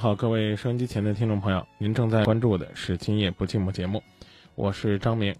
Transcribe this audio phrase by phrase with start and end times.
[0.00, 4.02] 好，各位收音机前的听众朋友，您正在关注的是《今夜不寂寞》节目，
[4.54, 5.36] 我是张明。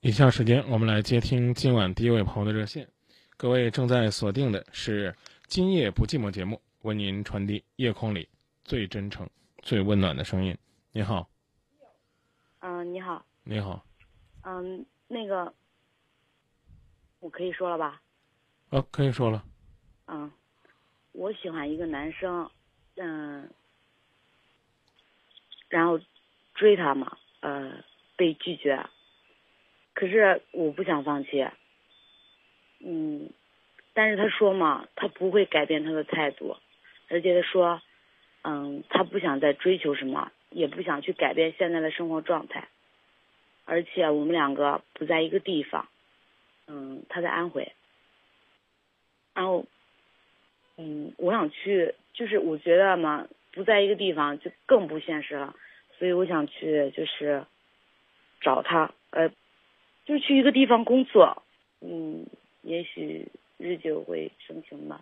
[0.00, 2.88] 以下时间，我们来接听今晚第一位朋友的热线。
[3.36, 5.12] 各位正在锁定的是
[5.46, 8.28] 《今夜不寂寞》节目，为您传递夜空里
[8.64, 9.30] 最真诚、
[9.62, 10.58] 最温暖的声音。
[10.90, 11.30] 你好，
[12.58, 13.86] 嗯，你好，你好，
[14.42, 15.54] 嗯，那个，
[17.20, 18.02] 我可以说了吧？
[18.70, 19.44] 啊，可以说了，
[20.08, 20.28] 嗯，
[21.12, 22.50] 我喜欢一个男生，
[23.00, 23.48] 嗯，
[25.68, 26.00] 然后
[26.54, 27.84] 追他嘛，呃，
[28.16, 28.84] 被拒绝，
[29.94, 31.46] 可是我不想放弃，
[32.80, 33.30] 嗯，
[33.94, 36.56] 但是他说嘛，他不会改变他的态度，
[37.08, 37.80] 而且他说，
[38.42, 42.68] 嗯，他不想再追求什么，也不想去改变现在的生活状态，
[43.64, 45.88] 而且我们两个不在一个地方，
[46.66, 47.72] 嗯，他在安徽，
[49.34, 49.64] 然后。
[50.80, 55.54] 嗯，我想去，就是我觉得嘛，不在一个地方就更不现实了，
[55.96, 57.44] 所以我想去，就是
[58.40, 59.28] 找他，呃，
[60.04, 61.44] 就去一个地方工作，
[61.80, 62.26] 嗯，
[62.62, 65.00] 也许日久会生情吧，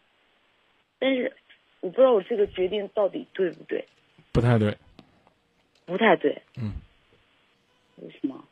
[0.98, 1.32] 但是
[1.80, 3.82] 我不知道我这个决定到底对不对，
[4.30, 4.76] 不太对。
[5.86, 6.72] 不太对，嗯，
[8.02, 8.44] 为什么？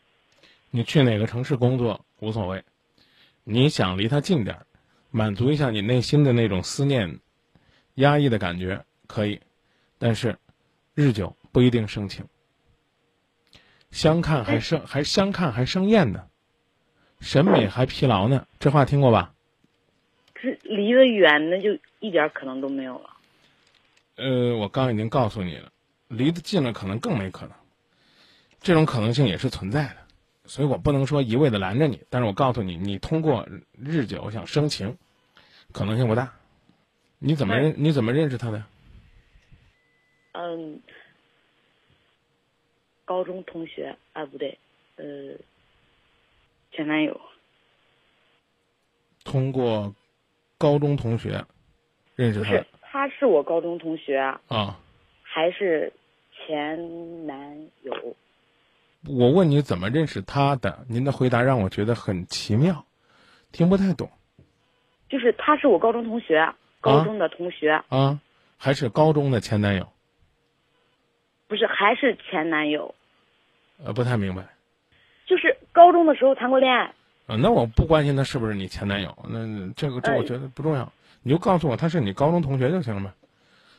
[0.71, 2.63] 你去哪个城市工作无所谓，
[3.43, 4.65] 你想离他近点儿，
[5.11, 7.19] 满足一下你内心的那种思念、
[7.95, 9.41] 压抑的感觉可以，
[9.99, 10.39] 但是
[10.95, 12.25] 日久不一定生情。
[13.91, 16.27] 相看还生还相看还生厌呢，
[17.21, 19.33] 审美还疲劳呢，这话听过吧？
[20.33, 23.11] 可是离得远，那就一点可能都没有了。
[24.17, 25.71] 呃，我刚已经告诉你了，
[26.09, 27.53] 离得近了可能更没可能，
[28.61, 29.97] 这种可能性也是存在的，
[30.45, 34.99] 所以我不能说一味的拦着你，但是我告诉你，你通过日久想生情，
[35.73, 36.33] 可能性不大。
[37.27, 37.75] 你怎么认？
[37.79, 38.63] 你怎么认识他的？
[40.33, 40.79] 嗯，
[43.07, 44.59] 高中同学啊，不对，
[44.97, 45.35] 呃，
[46.71, 47.19] 前男友。
[49.25, 49.95] 通过
[50.59, 51.43] 高中同学
[52.15, 54.19] 认识他是，他是我高中同学，
[54.49, 54.79] 啊？
[55.23, 55.91] 还是
[56.37, 58.17] 前男友？
[59.09, 60.85] 我问你怎么认识他的？
[60.91, 62.85] 您的回答让我觉得很奇妙，
[63.51, 64.11] 听不太懂
[65.09, 68.21] 就是他是我高中同学，高中的同学，啊？
[68.57, 69.89] 还是高中的前男友？
[71.47, 72.95] 不是还是前男友，
[73.85, 74.43] 呃，不太明白。
[75.27, 76.83] 就是高中的时候谈过恋爱。
[77.27, 79.39] 啊，那我不关心他是不是你前男友，那
[79.73, 80.91] 这个这哎我觉得不重要，
[81.23, 83.13] 你就告诉我他是你高中同学就行了嘛。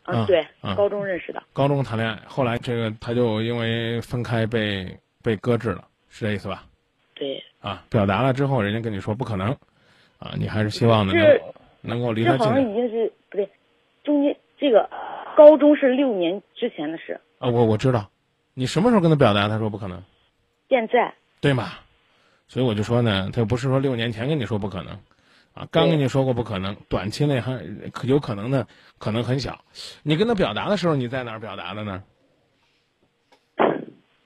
[0.06, 1.42] 嗯，啊对，啊高中认识的。
[1.54, 6.64] 高中谈恋爱，后来这个他就因为分开被被搁置了，是这意思吧？
[7.14, 9.50] 对，啊，表达了之后，人家跟你说不可能，
[10.20, 11.40] 啊，你还是希望呢能
[11.86, 13.50] 能够离这好像已经是不对，
[14.04, 14.90] 中间这个
[15.36, 17.50] 高中是六年之前的事，啊。
[17.50, 18.10] 我我知道，
[18.54, 19.48] 你什么时候跟他表达？
[19.48, 20.02] 他说不可能，
[20.70, 21.74] 现在对吗？
[22.48, 24.94] 所以我就说呢，他又不是说六年前跟你说不可能，
[25.54, 27.58] 啊，刚跟你说过不可能，短期内还
[27.92, 28.68] 可有可能的
[29.00, 29.60] 可能很小。
[30.04, 32.04] 你跟他表达的时候，你在哪儿表达的呢？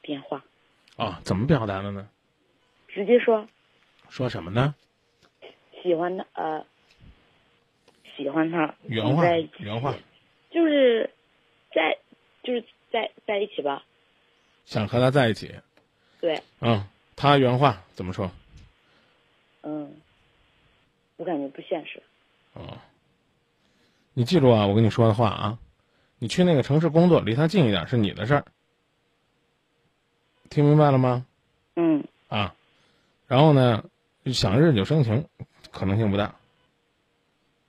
[0.02, 0.44] 电话
[0.98, 2.08] 啊，怎么表达的呢？
[2.88, 3.46] 直接说
[4.10, 4.74] 说什么呢？
[5.82, 6.66] 喜欢他，呃，
[8.20, 9.24] 喜欢他，原话
[9.60, 9.96] 原话，
[10.52, 11.10] 就是
[11.74, 11.98] 在
[12.44, 12.62] 就是
[12.92, 13.82] 在在一起吧，
[14.66, 15.56] 想和他在一起。
[16.20, 16.86] 对，嗯，
[17.16, 18.30] 他原话怎么说？
[19.62, 19.96] 嗯，
[21.16, 22.04] 我感觉不现实，
[22.52, 22.78] 哦，
[24.14, 25.58] 你记住啊，我跟你说的话啊，
[26.18, 28.46] 你去那个城市工作，离他近一点是你的事儿，
[30.50, 31.26] 听明白了吗？
[31.78, 32.54] 嗯，啊，
[33.28, 33.86] 然后呢，
[34.26, 35.26] 想日久生情，
[35.72, 36.36] 可能性不大。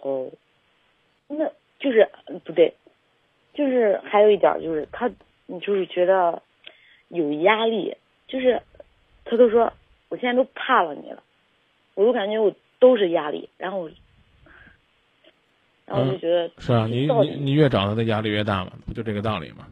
[0.01, 0.31] 哦，
[1.29, 1.47] 那
[1.79, 2.75] 就是呃不对，
[3.55, 5.11] 就就是还有一点就是他，
[5.47, 6.43] 你就是觉得
[7.09, 7.95] 有压力，
[8.27, 8.61] 就是
[9.25, 9.73] 他都说
[10.09, 11.23] 我现在都怕了你了，
[11.95, 13.91] 我都感觉我都是压力，然后我，
[15.85, 19.67] 然后我就觉得、是啊，你你你越找他的压力越大嘛，不就这个道理吗？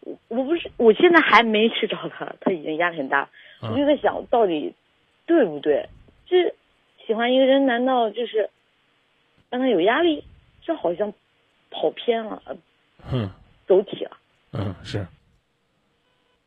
[0.00, 3.28] 我我不是我现在还没去找他，他已经压力很大，
[3.62, 4.72] 嗯我就在想到底
[5.26, 5.88] 对不对？
[6.26, 6.54] 这
[7.06, 8.48] 喜欢一个人难道就是
[9.50, 10.24] 让他有压力？
[10.62, 11.12] 这好像
[11.70, 12.56] 跑偏了，呃
[13.10, 13.30] 哼，
[13.66, 14.16] 走体了。
[14.52, 15.06] 嗯，是，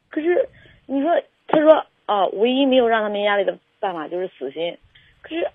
[0.10, 0.50] 可是
[0.86, 1.12] 你说，
[1.48, 4.78] 他说啊，唯一没有让他没压力的办法就是死心。
[5.22, 5.48] 可是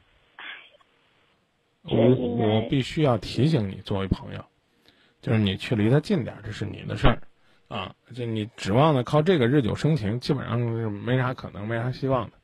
[1.88, 4.44] 这我我必须要提醒你，作为朋友，
[5.20, 7.18] 就是你去离他近点儿，这是你的事儿，
[7.66, 12.36] 啊，就你指望的靠这个日久生情，基本上是没啥可能，没啥希望的。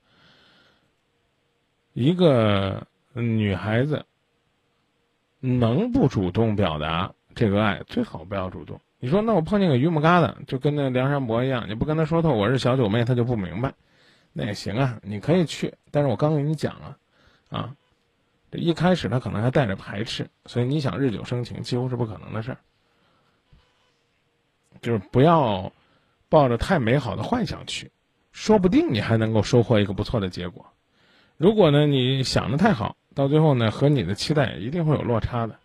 [1.93, 4.05] 一个女孩子
[5.40, 8.81] 能不主动表达这个爱，最好不要主动。
[9.00, 13.73] 你说，那我碰见个榆木疙瘩，就跟那梁山伯一样，你不跟他说透我是小九妹，他就不明白，
[14.32, 16.96] 那也行啊，你可以去，但是我刚跟你讲了，
[17.49, 17.73] 啊，
[18.50, 22.58] 这一开始他可能还带着排斥，所以你想日久生情几乎是不可能的事儿。
[24.81, 25.73] 就是不要
[26.29, 27.91] 抱着太美好的幻想去，
[28.32, 30.67] 说不定你还能够收获一个不错的结果。
[31.37, 35.56] 如果呢你想的太好，到最后呢和你的期待一定会有落差的。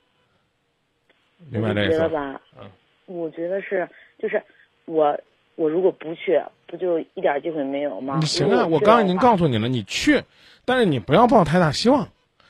[1.52, 2.42] 明白我这意思吧？
[2.60, 2.68] 嗯
[3.06, 4.42] 我觉得是，就是
[4.86, 5.16] 我
[5.56, 8.18] 我如果不去，不就一点机会没有吗？
[8.20, 10.24] 你行啊，我刚才已经告诉你了，你去，
[10.66, 12.08] 但是你不要抱太大希望。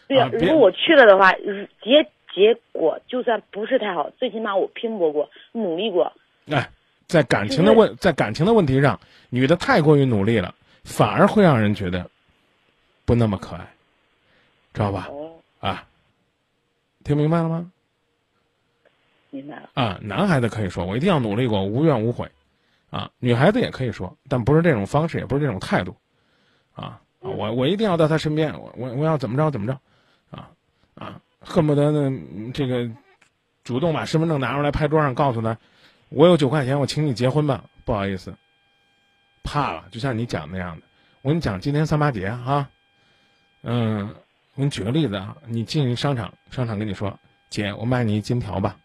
[0.08, 1.34] 对呀、如果我去了的话，
[1.82, 6.14] 结结果就算不是太好，最起码我拼搏过，努力过。
[6.50, 6.70] 哎，
[7.08, 8.98] 在感情的问，在感情的问题上，
[9.32, 10.54] 女的太过于努力了，
[10.84, 12.08] 反而会让人觉得
[13.06, 13.68] 不那么可爱，
[14.74, 15.08] 知道吧？
[15.10, 15.88] 哦，啊，
[17.04, 17.72] 听明白了吗？
[19.30, 19.70] 明白了。
[19.74, 22.30] 啊，男孩子可以说我一定要努力过，无怨无悔，
[22.90, 25.96] 啊，女孩子也可以说，但不是这种方式，也不是这种态度，
[26.74, 29.80] 啊，啊我我一定要在他身边，我我我要怎么着怎么着，
[30.32, 30.50] 啊
[30.96, 32.90] 啊，恨不得呢嗯这个
[33.64, 35.58] 主动把身份证拿出来拍桌上，告诉他，
[36.10, 38.36] 我有九块钱，我请你结婚吧，不好意思，
[39.44, 40.84] 怕了，就像你讲那样的，
[41.22, 42.70] 我跟你讲，今天三八节啊，
[43.64, 44.14] 嗯，
[44.56, 47.20] 我给你举个例子啊，你进商场，商场跟你说，
[47.50, 48.80] 姐，我卖你一金条吧。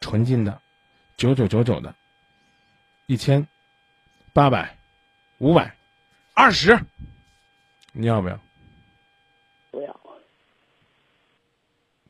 [0.00, 0.60] 纯金的，
[1.16, 1.94] 九九九九的，
[3.06, 3.46] 一千，
[4.32, 4.78] 八百，
[5.38, 5.76] 五百，
[6.34, 6.78] 二十，
[7.92, 8.40] 你要不要？
[9.72, 10.00] 不要，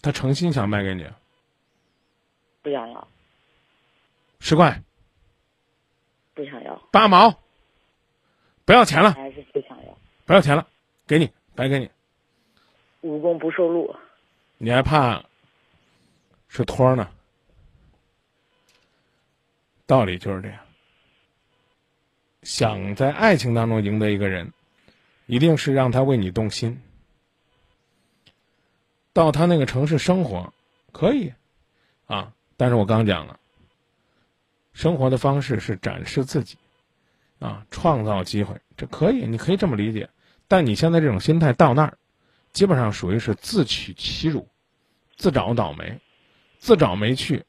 [0.03, 1.05] 他诚心想卖给你，
[2.63, 3.09] 不想要，
[4.39, 4.83] 十块，
[6.35, 7.41] 不想要，八毛，
[8.65, 9.99] 不要钱了，还是不想要。
[10.27, 10.69] 不要钱了，
[11.07, 11.91] 给你，白给你，
[13.01, 13.95] 无功不受禄。
[14.57, 15.25] 你还怕
[16.49, 17.09] 是托呢？
[19.87, 20.59] 道理就是这样。
[22.43, 24.53] 想在爱情当中赢得一个人，
[25.27, 26.81] 一定是让他为你动心。
[29.13, 30.53] 到他那个城市生活，
[30.93, 31.33] 可以，
[32.07, 33.39] 啊，但是我刚讲了，
[34.73, 36.57] 生活的方式是展示自己，
[37.41, 40.09] 啊，创造机会，这可以，你可以这么理解。
[40.47, 41.99] 但你现在这种心态到那儿，
[42.59, 44.49] 基本上属于是自取其辱，
[45.17, 46.01] 自找倒霉，
[46.59, 47.45] 自找没趣，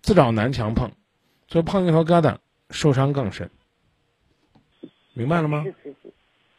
[0.00, 0.90] 自找南墙碰，
[1.48, 2.38] 所以碰一头疙瘩，
[2.70, 3.50] 受伤更深。
[5.12, 5.66] 明白了吗。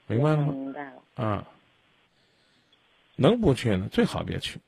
[0.06, 0.54] 明白了吗？
[0.54, 1.02] 明白了。
[1.16, 1.48] 啊，
[3.16, 4.60] 能不去呢，最好别去。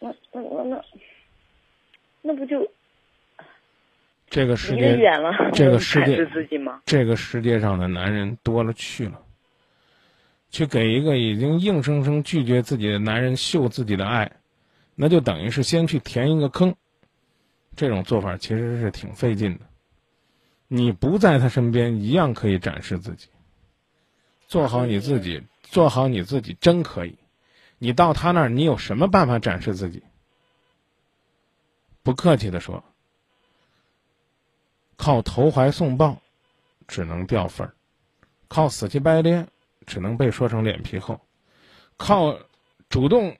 [0.00, 0.84] 那那那那，
[2.22, 2.66] 那不就
[4.30, 5.30] 这个世界，远了？
[5.52, 6.80] 这个世界展示自己吗？
[6.86, 9.22] 这个世界上的男人多了去了，
[10.50, 14.32] 去给一个已经硬生生拒绝自己的男人秀自己的爱，
[14.94, 16.74] 那就等于是先去填一个坑。
[17.76, 19.66] 这种做法其实是挺费劲的。
[20.66, 23.28] 你不在他身边，一样可以展示自己。
[24.46, 27.16] 做好你自己，做好你自己，真可以。
[27.78, 30.02] 你到他那儿，你有什么办法展示自己？
[32.02, 32.82] 不客气的说，
[34.96, 36.20] 靠投怀送抱，
[36.86, 37.72] 只能掉分儿；
[38.48, 39.46] 靠死乞白赖，
[39.88, 41.16] 只能被说成脸皮厚；
[41.96, 42.38] 靠
[42.88, 43.36] 主动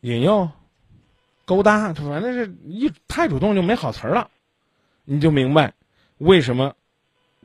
[0.00, 0.50] 引诱、
[1.44, 4.30] 勾搭，反正是一太主动就没好词儿了。
[5.04, 5.74] 你就明白
[6.18, 6.74] 为什么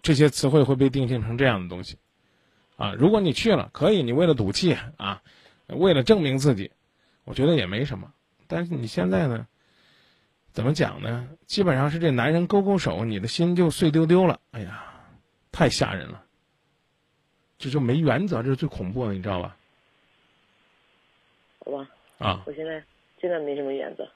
[0.01, 1.97] 这些词汇会被定性成这样的东西
[2.77, 2.93] 啊！
[2.93, 5.21] 如果你去了，可以，你为了赌气啊，
[5.65, 6.71] 为了证明自己，
[7.25, 8.13] 我觉得也没什么。
[8.47, 9.47] 但是你现在呢？
[10.53, 11.27] 怎么讲呢？
[11.45, 14.39] 基本上是这男人勾勾手，你的心就碎丢丢了。
[14.51, 14.86] 哎呀，
[15.51, 16.23] 太吓人了！
[17.57, 19.57] 这就没原则，这是最恐怖的，你知道吧？
[21.65, 21.87] 好吧，
[22.19, 22.83] 啊，我现在
[23.19, 24.07] 现在没什么原则，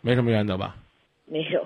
[0.00, 0.76] 没什么原则吧？
[1.26, 1.64] 没有。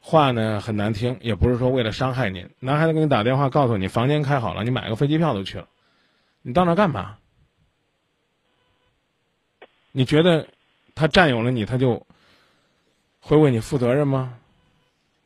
[0.00, 2.46] 话呢很难听，也不是说为了伤害您。
[2.60, 5.66] 男孩子给你打电话告诉你房间开好了，你买个飞机票都去了，
[6.42, 7.16] 你到那干嘛？
[9.92, 10.46] 你觉得
[10.94, 12.06] 他占有了你，他就
[13.20, 14.38] 会为你负责任吗？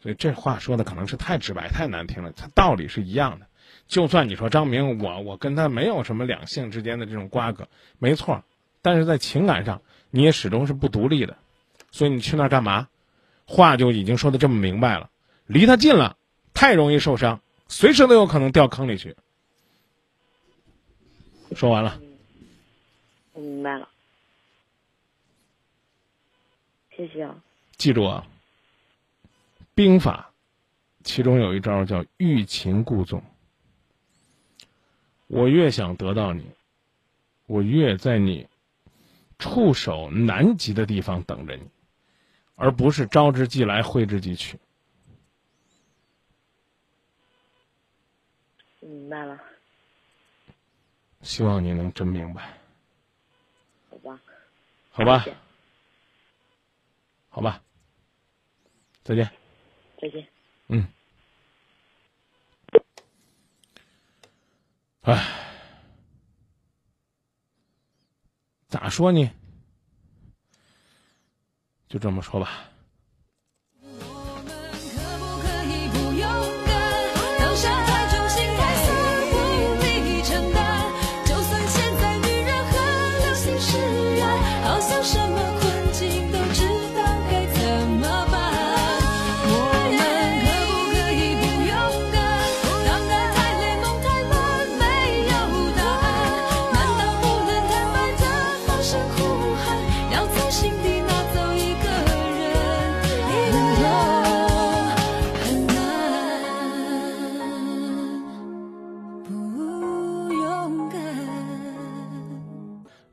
[0.01, 2.33] 所以这话说的可能是太直白、太难听了。
[2.33, 3.47] 它道理是一样的。
[3.87, 8.45] 就算你说张明，我我跟他没有什么两性之间的这种瓜葛，没错，
[8.83, 11.37] 但是在情感上你也始终是不独立的，
[11.91, 12.89] 所以你去那儿干嘛？
[13.47, 15.09] 话就已经说的这么明白了，
[15.47, 16.19] 离他近了，
[16.53, 19.17] 太容易受伤，随时都有可能掉坑里去。
[21.57, 21.99] 说完了，
[23.33, 23.89] 我明白了，
[26.95, 27.35] 谢谢啊。
[27.79, 28.27] 记住啊，
[29.79, 30.35] 兵法
[31.05, 33.23] 其中有一招叫欲擒故纵。
[35.29, 36.51] 我越想得到你，
[37.47, 38.49] 我越在你
[39.39, 41.63] 触手难及的地方等着你，
[42.57, 44.59] 而不是招之即来，挥之即去。
[48.81, 49.41] 明白了，
[51.23, 52.59] 希望你能真明白，
[53.91, 54.21] 好吧，
[54.91, 55.25] 好吧
[57.29, 57.63] 好吧，
[59.05, 59.31] 再见。
[60.01, 60.27] 再见。
[60.69, 60.87] 嗯，
[65.03, 65.27] 唉，
[68.69, 69.31] 咋说呢？
[71.89, 72.71] 就这么说吧。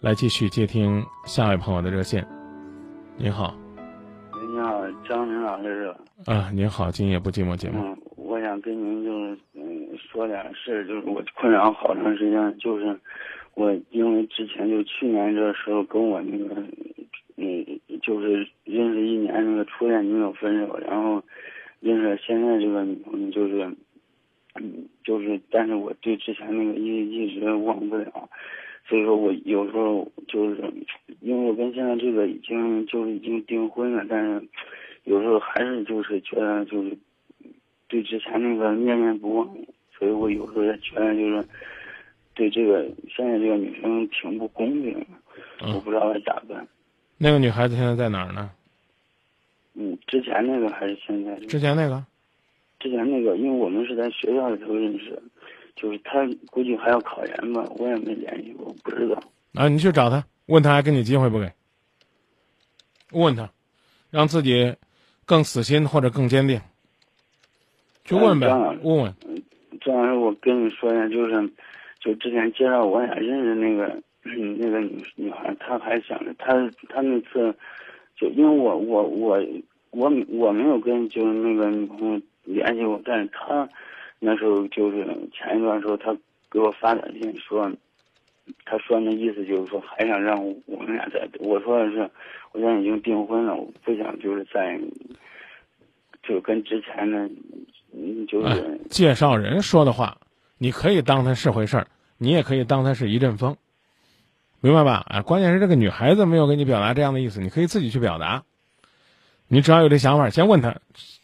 [0.05, 2.23] 来继续接听下位朋友的热线。
[3.17, 3.57] 您好，
[4.51, 5.91] 你好，张明老师
[6.23, 6.31] 是？
[6.31, 7.79] 啊，您好，今夜不寂寞节目。
[7.83, 12.95] 嗯，我想跟您就是嗯说点事儿，就是我困扰好长时间，就是
[13.55, 16.61] 我因为之前就去年这时候跟我那个
[17.37, 17.65] 嗯
[18.03, 21.19] 就是认识一年那个初恋女友分手，然后
[21.79, 23.75] 认识现在这个女朋友就是
[24.53, 28.29] 嗯就是，但是我对之前那个一一直忘不了。
[28.87, 30.61] 所以说我有时候就是，
[31.21, 34.47] 因为我跟现在这个已经就是已经订婚了，但是
[35.05, 36.95] 有时候还是就是觉得就是
[37.87, 39.57] 对之前那个念念不忘，
[39.97, 41.47] 所以我有时候也觉得就是
[42.35, 45.05] 对这个现在这个女生挺不公平的，
[45.61, 46.67] 我嗯，不知道该咋办。
[47.17, 48.51] 那个女孩子现在在哪儿呢？
[49.73, 51.47] 嗯，之前那个还是现在这个？
[51.47, 52.05] 之前那个？
[52.79, 55.19] 之前那个，因为我们是在学校里头认识，
[55.75, 59.21] 就是他估计还要考研吧，我也没联系过，不知道。
[59.53, 61.51] 啊，你去找他，问他还给你机会不给？
[63.11, 63.49] 问他，
[64.09, 64.75] 让自己
[65.25, 66.59] 更死心或者更坚定。
[68.03, 68.47] 去问呗
[68.83, 69.13] 问问。
[69.81, 71.53] 张老师，我跟你说一下，就是，
[71.99, 73.85] 就之前介绍我俩认识那个，
[74.23, 76.53] 嗯那个女女孩，她还想着，她
[76.89, 77.55] 她那次，
[78.15, 79.39] 就因为我我我
[79.91, 83.67] 我我没有跟就是那个女朋友联系过，但是她
[84.19, 86.15] 那时候就是前一段时候，他
[86.49, 87.71] 给我发短信说，
[88.65, 92.09] 他说那意思就是说还想让我们俩在，我说的是，
[92.51, 94.79] 我现在已经订婚了，我不想就是在，
[96.23, 97.29] 就跟之前的，
[98.27, 98.79] 就是。
[98.89, 100.17] 介绍人说的话，
[100.57, 103.55] 你可以当他是回事儿，你也可以当它是一阵风，
[104.61, 105.05] 明白吧？
[105.09, 108.43] 哎，关键是这个女孩子没有给你表达这样的意思，你可以自己去表达。
[109.47, 110.75] 你只要有这想法，先问他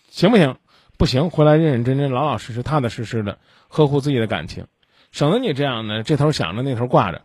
[0.10, 0.56] 行不行，
[1.02, 3.40] 不行，回来认认真真、老老实实、踏踏实实的
[3.70, 4.68] 呵护自己的感情，
[5.12, 7.24] 省得你这样呢，这头想着那头挂着，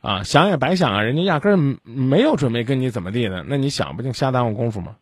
[0.00, 4.96] 啊，想也白想啊，人家压根儿没有准备跟你怎么地的，那你想不就瞎耽误功夫吗？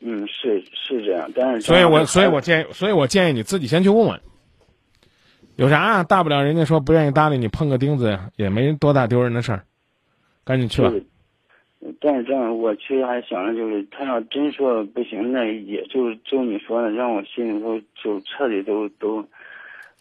[0.00, 4.20] 嗯，是是这样，但是所以我所以我建议，所以我建议你自己先去问问，
[5.54, 6.42] 有啥、啊、大不了？
[6.42, 9.64] 人家说不愿意搭理你，碰个钉子也没多大丢人的事儿，
[10.42, 10.96] 赶紧去吧就。
[10.96, 11.06] 是，
[12.00, 19.24] 但是这样，我其实还想着，就是他要真说不行，那也就是就你说的，让我心里头就彻底都都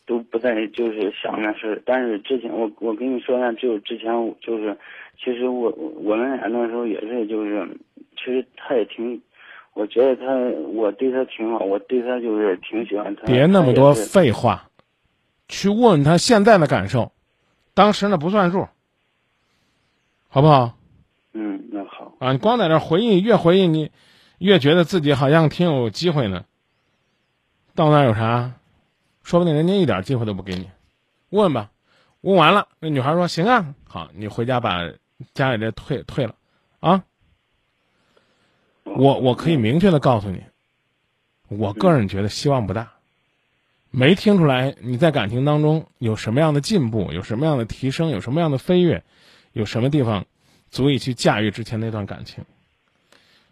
[0.06, 1.82] 都不再就是想那事儿。
[1.86, 4.78] 但是之前我我跟你说一下，就之前我就是，
[5.18, 7.68] 其实我我们俩那时候也是就是，
[8.18, 9.22] 其实他也挺。
[9.74, 10.34] 我觉得他，
[10.72, 13.24] 我对他挺好，我对他就是挺喜欢他。
[13.26, 14.70] 别那么多废话，
[15.50, 17.12] 去问问他现在的感受，
[17.74, 18.62] 当时那不算数，
[20.30, 20.78] 好好不好？
[21.38, 23.92] 嗯，那好，啊，你光在这回忆，越回忆你
[24.38, 26.46] 越觉得自己好像挺有机会呢。
[27.76, 28.54] 到那儿有啥？
[29.22, 30.70] 说不定人家一点机会都不给你。
[31.30, 31.72] 问吧，
[32.22, 34.90] 问完了，那女孩说行啊，好，你回家把
[35.34, 36.36] 家里这退退了，
[36.80, 37.04] 啊。
[38.86, 40.42] 我我可以明确的告诉你，
[41.50, 42.94] 我个人觉得希望不大。
[43.92, 49.04] 没听出来你在感情当中有什么样的进步，有什么样的提升，有什么样的飞跃，
[49.52, 50.26] 有什么地方
[50.76, 52.44] 足以去驾驭之前那段感情。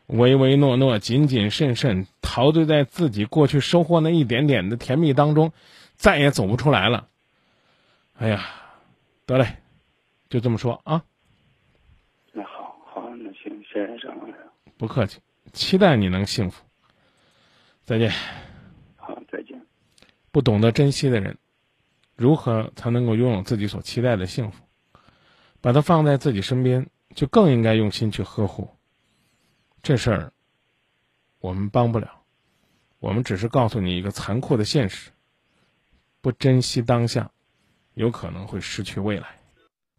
[0.07, 5.53] 唯唯诺诺、谨谨慎慎，陶醉在自己过去收获那一点点的甜蜜当中，
[5.95, 7.07] 再也走不出来了。
[8.17, 8.45] 哎呀，
[9.25, 9.55] 得嘞，
[10.27, 11.01] 就这么说啊，
[12.33, 14.35] 那好，好，那行，谢谢张老师，
[14.75, 15.21] 不客气，
[15.53, 16.61] 期待你能幸福。
[17.85, 18.11] 再见。
[18.97, 19.65] 好，再见。
[20.29, 21.37] 不懂得珍惜的人，
[22.17, 24.61] 如何才能够拥有自己所期待的幸福？
[25.61, 28.69] 把它放在自己身边，就更应该用心去呵护。
[29.81, 30.33] 这事儿，
[31.39, 32.21] 我们帮不了，
[32.99, 35.11] 我们只是告诉你一个残酷的现实：
[36.21, 37.31] 不珍惜当下，
[37.93, 39.27] 有可能会失去未来。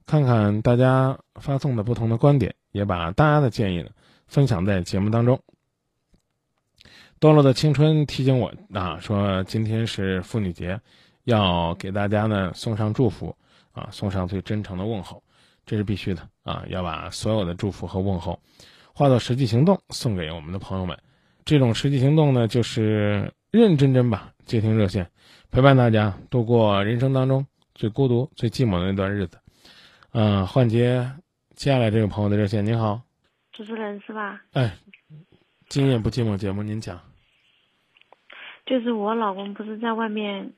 [0.06, 3.90] 看看大家发送的不同的观点，也把大家的建议呢
[4.26, 5.40] 分享在节目当中。
[7.20, 10.80] 堕落的青春提醒我啊，说今天是妇女节，
[11.24, 13.36] 要给大家呢送上祝福
[13.72, 15.22] 啊，送上最真诚的问候，
[15.64, 18.38] 这是必须的啊，要把所有的祝福和问候
[18.92, 20.96] 化作实际行动送给我们的朋友们。
[21.44, 25.10] 这种实际行动呢，就是认认真真吧，接听热线，
[25.50, 29.38] 陪伴大家度过人生当中最孤独、最寂寞的那段日子。
[30.12, 31.10] 嗯、换接
[31.54, 33.00] 接下来这位朋友的热线，您好，
[33.52, 34.42] 主持人是吧？
[34.52, 34.76] 哎，
[35.68, 37.00] 今夜不寂寞节目，您讲。
[38.64, 40.52] 就是我老公不是在外面，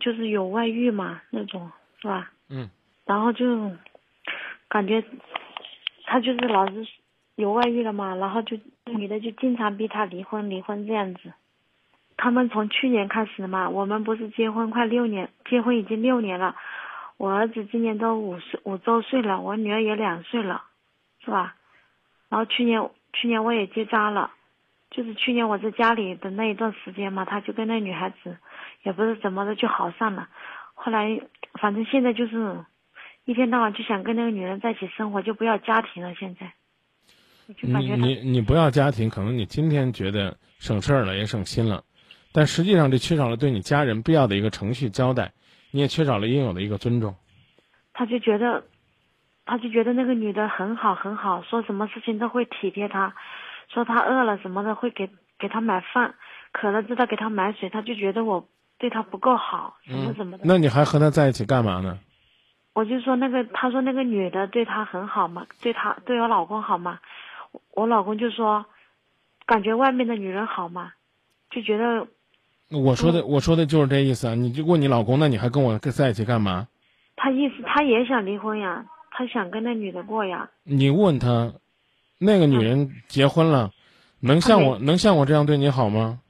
[0.00, 2.30] 就是有外遇嘛那种是吧？
[2.48, 2.70] 嗯。
[3.04, 3.72] 然后就
[4.68, 5.04] 感觉
[6.04, 6.86] 他就是老是
[7.36, 11.32] 有外遇了嘛，然后就女的就经常逼他离婚，离婚这样子。
[12.16, 16.56] 他们从去年开始嘛，我们不是结婚快六年，结婚已经六年了。
[17.16, 20.64] 我儿子今年都五岁五周岁了，我女儿也两岁了，
[21.24, 21.54] 是吧？
[22.28, 24.32] 然后去年去年我也结扎了。
[24.90, 28.38] 就是去年我在家里的那一段时间嘛，他就跟那女孩子，
[28.82, 30.28] 也不是怎么的就好上了。
[30.74, 31.20] 后来
[31.60, 32.64] 反正现在就是
[33.28, 36.14] 一天到晚就想跟那个女人在一起生活，就不要家庭了。
[36.14, 36.54] 现在，
[37.60, 41.84] 就感觉你你你不要家庭，可能你今天觉得省事儿了，也省心了，
[42.32, 45.34] 但实际上这缺少了对你家人必要的一个程序交代，
[45.72, 47.16] 你也缺少了应有的一个尊重。
[47.92, 48.64] 他就觉得，
[49.44, 53.14] 他就觉得那个女的很好很好，说什么事情都会体贴他，
[53.68, 56.14] 说他饿了什么的会给给他买饭，
[56.52, 60.44] 渴了知道给他买水，他就觉得我对他不够好，什么什么的。
[60.46, 61.98] 那你还和他在一起干嘛呢？
[62.78, 67.00] 我就说那个，他说那个女的对他很好嘛，对他对我老公好嘛，
[67.50, 68.64] 我我老公就说，
[69.46, 70.92] 感觉外面的女人好嘛，
[71.50, 72.06] 就觉得
[72.70, 74.34] 我说的我说的就是这意思啊！
[74.36, 76.68] 你就问你老公，那你还跟我在一起干嘛？
[77.16, 80.48] 他意思他也想离婚呀，他想跟那女的过呀。
[80.62, 81.52] 你问他，
[82.20, 83.72] 那个女人结婚了，
[84.20, 86.20] 能像我能像我这样对你好吗？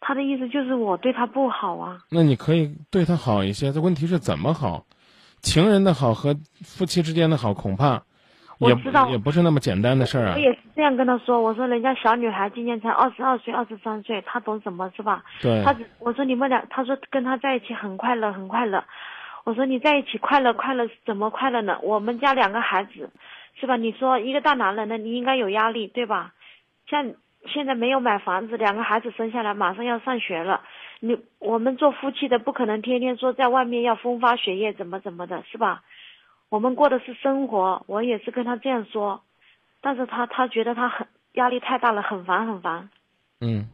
[0.00, 1.98] 他的意思就是我对他不好啊。
[2.10, 4.86] 那你可以对他好一些，这问题是怎么好？
[5.40, 8.02] 情人的好和夫妻之间的好，恐怕
[8.58, 10.40] 也我知道也不是那么简单的事儿啊我。
[10.40, 15.22] 也是这样跟他说，我说人家小女孩今年才二十二岁、二十三岁，她懂什么是吧？
[15.40, 18.84] 对，他我说你们俩，他说跟他在一起很快乐，很快乐。
[19.44, 21.78] 我说你在一起快乐快乐怎么快乐呢？
[21.82, 23.10] 我们家两个孩子，
[23.58, 23.76] 是吧？
[23.76, 26.32] 你说一个大男人的，你应该有压力，对吧？
[26.90, 27.12] 像
[27.54, 30.62] 现在没有买房子，两个孩子生下来马上要上学了，
[31.00, 35.82] 你我们做夫妻的不可能天天说在外面要风花雪月怎么怎么的，是吧？
[36.48, 39.22] 我们过的是生活，我也是跟他这样说，
[39.80, 42.88] 但是他他觉得他很压力太大了，很烦很烦。
[43.40, 43.68] 嗯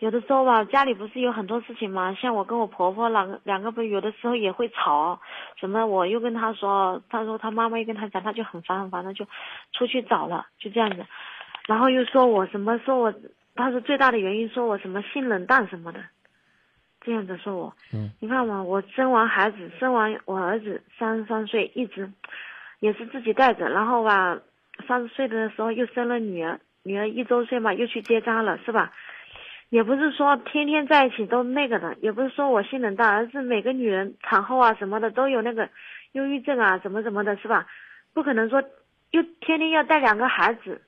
[0.00, 5.20] 有的时候吧，家里不是有很多事情嘛，像我跟我婆婆两个两个不有的时候也会吵，
[5.56, 9.26] 什么我又跟他说，他说他妈妈又跟他讲，他就很烦很烦的就
[9.74, 11.04] 出去找了，就这样子，
[11.66, 13.12] 然后又说我什么说我，
[13.54, 16.00] 他说最大的原因说我什么性冷淡什么的，
[17.00, 22.10] 这样子说我，嗯，你看嘛，我生完孩子，生完我儿子三十三岁，一直
[22.78, 24.38] 也是自己带着，然后吧，
[24.86, 28.92] 三十岁的时候又生了女儿，女儿一周岁嘛，又去结扎了，是吧？
[29.70, 35.68] 也不是说天天在一起都那个的，也不是说我性冷淡，而是每个女人产后啊什么的都有那个
[36.12, 37.66] 忧郁症啊，怎么怎么的，是吧？
[38.12, 38.60] 不可能说
[39.12, 40.82] 又天天要带两个孩子，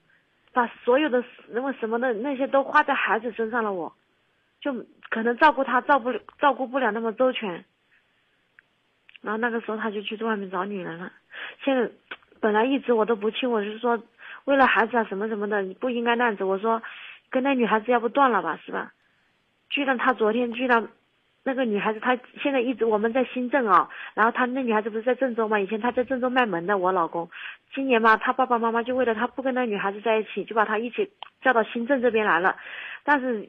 [0.52, 3.94] 把所有的那么什么的那些都花在孩子身上了我，
[4.62, 4.72] 就
[5.10, 7.64] 可能照顾他照顾照顾不了那么周全。
[9.20, 11.12] 然后那个时候他就去外面找女人了，
[11.62, 11.90] 现在
[12.40, 14.02] 本来一直我都不去，我是说
[14.44, 16.44] 为了孩子啊什么什么的，你不应该那样子。
[16.44, 16.82] 我说
[17.30, 18.92] 跟那女孩子要不断了吧，是吧？
[19.70, 20.88] 居然他昨天居然
[21.44, 25.58] 那个女孩子，她现在一直我们在新郑啊，然后她那女孩子不是在郑州嘛？
[25.58, 27.30] 以前她在郑州卖萌的，我老公。
[27.74, 32.56] 今年嘛，他爸爸妈妈就为了他不跟那女孩子在一起，就把他一起叫到新郑这边来了。
[33.02, 33.48] 但是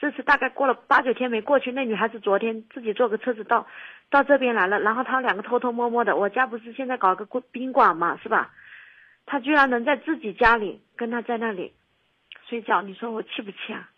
[0.00, 3.66] 这次大概过了八九天没过去，那女孩子昨天自己坐个车子到
[4.08, 6.16] 到这边来了，然后他两个偷偷摸摸的。
[6.16, 8.50] 我家不是现在搞个宾馆嘛，是吧？
[9.26, 11.72] 他居然能在自己家里跟他在那里
[12.48, 13.88] 睡觉，你说我气不气啊？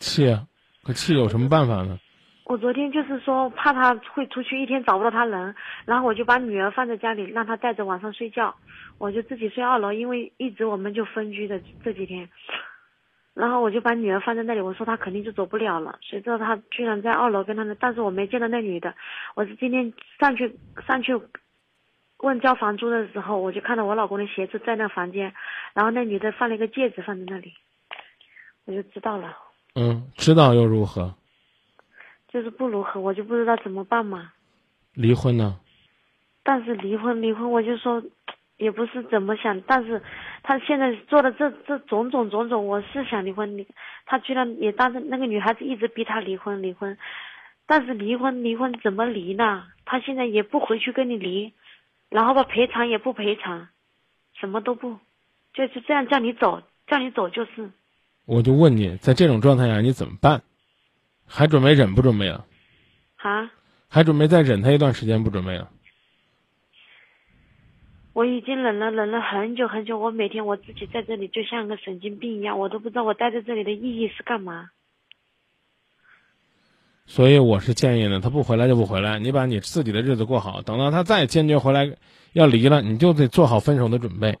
[0.00, 0.44] 气啊！
[0.82, 1.98] 可气有什么办法呢？
[2.44, 8.54] 我昨天就是说怕他会出去一天找不到他人，然后我就把女儿放在家里，让他带着晚上睡觉，
[8.98, 12.28] 我就自己睡二楼，因为一直我们就分居的这几天，
[13.36, 18.94] 然后我就把女儿放在那里，我说她肯定就走不了了，谁知道她居然在二楼跟他们，但是我没见到那女的，
[19.34, 21.12] 我是今天上去上去
[22.20, 25.34] 问交房租的时候，我就看到我老公的鞋子在那房间，
[25.74, 27.52] 然后那女的放了一个戒指放在那里，
[28.64, 29.36] 我就知道了。
[29.74, 31.14] 嗯，知道又如何？
[32.28, 34.32] 就是不如何，我就不知道怎么办嘛。
[34.94, 35.60] 离婚呢？
[36.42, 38.02] 但是离婚，离婚，我就说，
[38.56, 40.02] 也不是怎么想，但是
[40.42, 43.66] 他现在做的这这种种种种，我是想离婚，离，
[44.06, 46.96] 他居然也当着那个女孩子一直逼他离婚，离婚，
[47.66, 49.64] 但是离婚，离婚怎么离呢？
[49.84, 51.52] 他现在也不回去跟你离，
[52.08, 53.68] 然后吧赔偿也不赔偿，
[54.38, 54.98] 什么都不，
[55.52, 57.70] 就是这样叫你走，叫你走就是。
[58.24, 60.42] 我就问你，在这种状态下你怎么办？
[61.28, 62.44] 还准备忍不准备了？
[63.16, 63.50] 啊？
[63.88, 65.70] 还准备再忍他一段时间不准备了？
[68.16, 74.70] 我已经忍了忍了很久很久，我每天我自己在这里就像个神经病一样，我都不知道我待在这里的意义是干嘛。
[77.04, 81.94] 所以我是建议呢，他不回来就不回来，你把你自己的日子过好，等到他再坚决回来
[82.32, 84.38] 要离了，你就得做好分手的准备。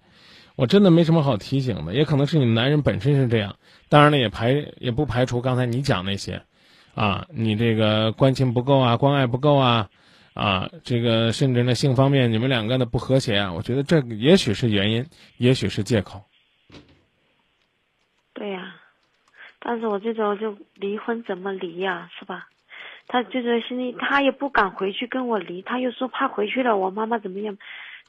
[0.54, 3.56] 我真的没什么好提醒的，也可能是你男人本身是这样，
[3.90, 6.40] 当然了，也排也不排除刚才你讲那些，
[6.94, 9.90] 啊，你这个关心不够啊，关爱不够啊，
[10.36, 15.06] 啊，这个甚至呢性方面你们两个的不和谐啊，我觉得这也许是原因，
[15.38, 16.22] 也许是借口。
[18.34, 18.76] 对呀、
[19.58, 22.48] 但是我这种就离婚怎么离呀、是吧？
[23.08, 27.56] 他就是心里他也不敢回去跟我离，他又说怕回去了我妈妈怎么样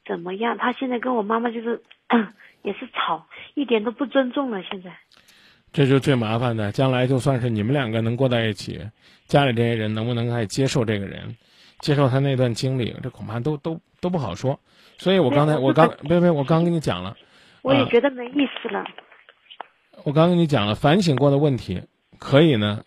[0.05, 1.81] 怎么样，他现在跟我妈妈就是
[2.61, 4.61] 也是吵，一点都不尊重了。
[4.63, 4.91] 现在
[5.71, 8.81] 这就最麻烦的，将来就算是你们两个能过在一起，
[9.27, 11.37] 家里这些人能不能还接受这个人，
[11.79, 14.59] 接受他那段经历，这恐怕都都都不好说。
[14.97, 17.15] 所以我刚才我刚别别，我刚跟你讲了，
[17.61, 18.83] 我也啊觉得没意思了。
[20.03, 21.81] 我刚跟你讲了，反省过的问题
[22.19, 22.83] 可以呢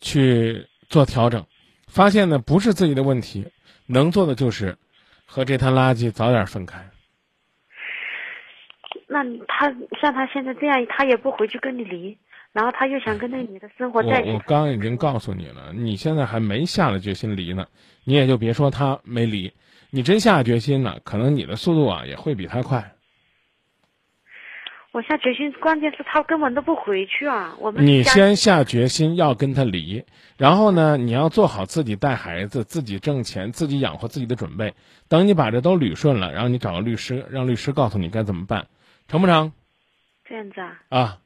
[0.00, 1.44] 去做调整，
[1.88, 3.46] 发现呢不是自己的问题，
[3.86, 4.76] 能做的就是
[5.26, 6.88] 和这滩垃圾早点分开。
[9.06, 12.16] 那他像他现在这样，他也不回去跟你离，
[12.54, 14.30] 然后他又想跟那女的生活在一起。
[14.30, 17.66] 我刚已经告诉你了，你现在还没下了决心离呢，
[18.04, 19.52] 你也就别说他没离，
[19.90, 22.92] 你真下决心了，可能你的速度啊也会比他快。
[24.92, 27.56] 我下决心，关键是他根本都不回去啊。
[27.58, 30.04] 我们你先下决心要跟他离，
[30.36, 34.74] 然后呢，你要做好自己带孩子、自己挣钱、自己养活自己的准备。
[35.08, 38.68] 等你把这都捋顺了，然后你找个律师，让律师告诉你该怎么办，
[39.08, 39.52] 成不成？
[40.28, 40.78] 这样子啊？
[40.90, 41.18] 啊，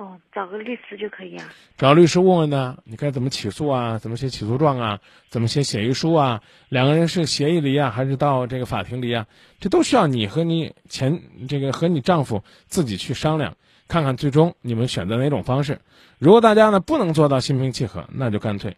[0.00, 1.46] 哦，找个律师就可以啊。
[1.76, 3.98] 找律师问问呢，你该怎么起诉啊？
[3.98, 4.98] 怎么写起诉状啊？
[5.28, 6.40] 怎么写协议书啊？
[6.70, 9.26] 两个人是协议离啊，还是到这个法庭离啊？
[9.58, 13.54] 这都需要你和你前这个和你丈夫自己去商量，
[13.88, 15.78] 看看最终你们选择哪种方式。
[16.18, 18.74] 如果大家呢不能做到心平气和，那就干脆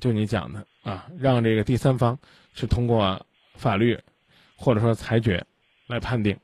[0.00, 2.18] 就你讲的啊，让这个第三方
[2.52, 3.24] 是通过
[3.54, 3.96] 法律
[4.56, 5.46] 或者说裁决
[5.86, 6.36] 来判定。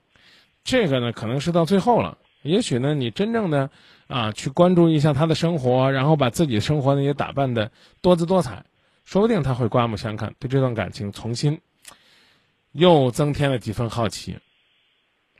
[0.62, 2.16] 这个呢，可能是到最后了。
[2.42, 3.70] 也许呢，你真正的
[4.06, 7.70] 啊，去关注一下他的生活，然后把自己的生活呢也打扮的
[8.00, 8.64] 多姿多彩，
[9.04, 11.60] 说不定他会刮目相看，对这段感情重新
[12.72, 14.36] 又增添了几分好奇。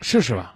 [0.01, 0.55] 试试吧，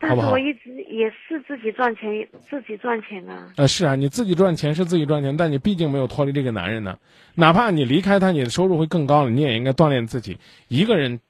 [0.00, 0.50] 好不好但是我？
[0.50, 3.52] 一直也是自己赚钱，自己赚钱啊。
[3.56, 6.98] 呃，是啊，你自己赚钱是自己赚钱，但你毕竟没有脱离这个男人呢。
[7.34, 11.20] 哪怕你离开他，你的收入会更高了，你也应该锻炼自己一个人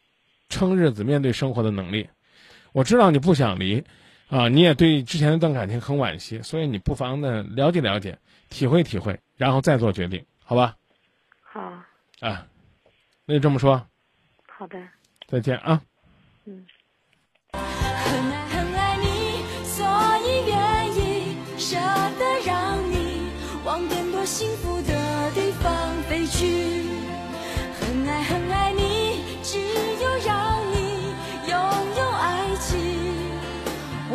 [0.49, 2.09] 撑日子、面对生活的能力。
[2.73, 3.83] 我知道你不想离，
[4.29, 8.19] 啊，你也对之前那段感情很惋惜，所以你不妨呢了解了解，
[8.51, 10.77] 体会体会，然后再做决定，好吧？
[11.43, 11.61] 好，
[12.21, 12.47] 啊，
[13.25, 13.87] 那就这么说，
[14.47, 14.79] 好的。
[15.27, 15.81] 再见啊。
[16.45, 16.67] 嗯
[17.53, 19.87] 很爱很爱你，所
[20.25, 23.31] 以愿意舍得让你
[23.64, 26.88] 往更多幸福的地方飞去。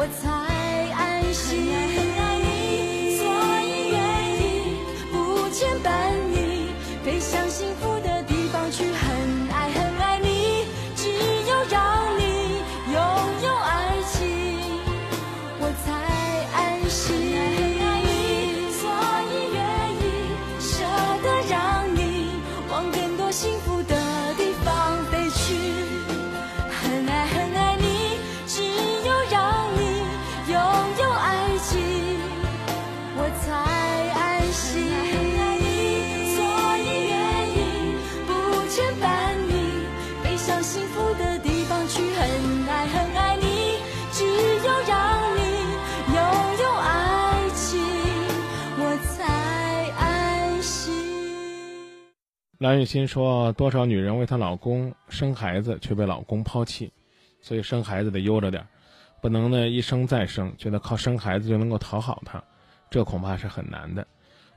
[0.03, 0.52] 我才
[52.63, 56.93] 蓝雨欣说：“多少女人为她老公生孩子，却被老公抛弃，
[57.41, 58.65] 所以生孩子得悠着点，
[59.21, 62.41] 不能呢一生再生，觉得靠生孩子就能够讨好他，
[62.89, 64.07] 这恐怕是很难的。”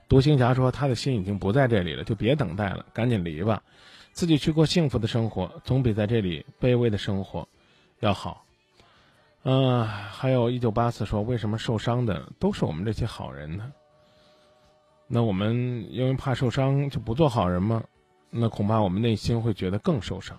[0.07, 3.61] 独行侠说：“他的心已经不在这里了，就别等待了，赶紧离吧，
[4.13, 7.45] 自己去过幸福的生活，总比在这里卑微的生活
[7.99, 8.45] 要好。”
[9.43, 13.69] 嗯、还有一九八四说：“为什么受伤的都是我们这些好人呢？
[15.07, 17.83] 那我们因为怕受伤就不做好人吗？
[18.29, 20.37] 那恐怕我们内心会觉得更受伤。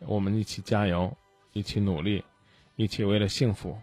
[0.00, 1.14] 我们一起加油，
[1.52, 2.24] 一起努力，
[2.76, 3.76] 一起为了幸福，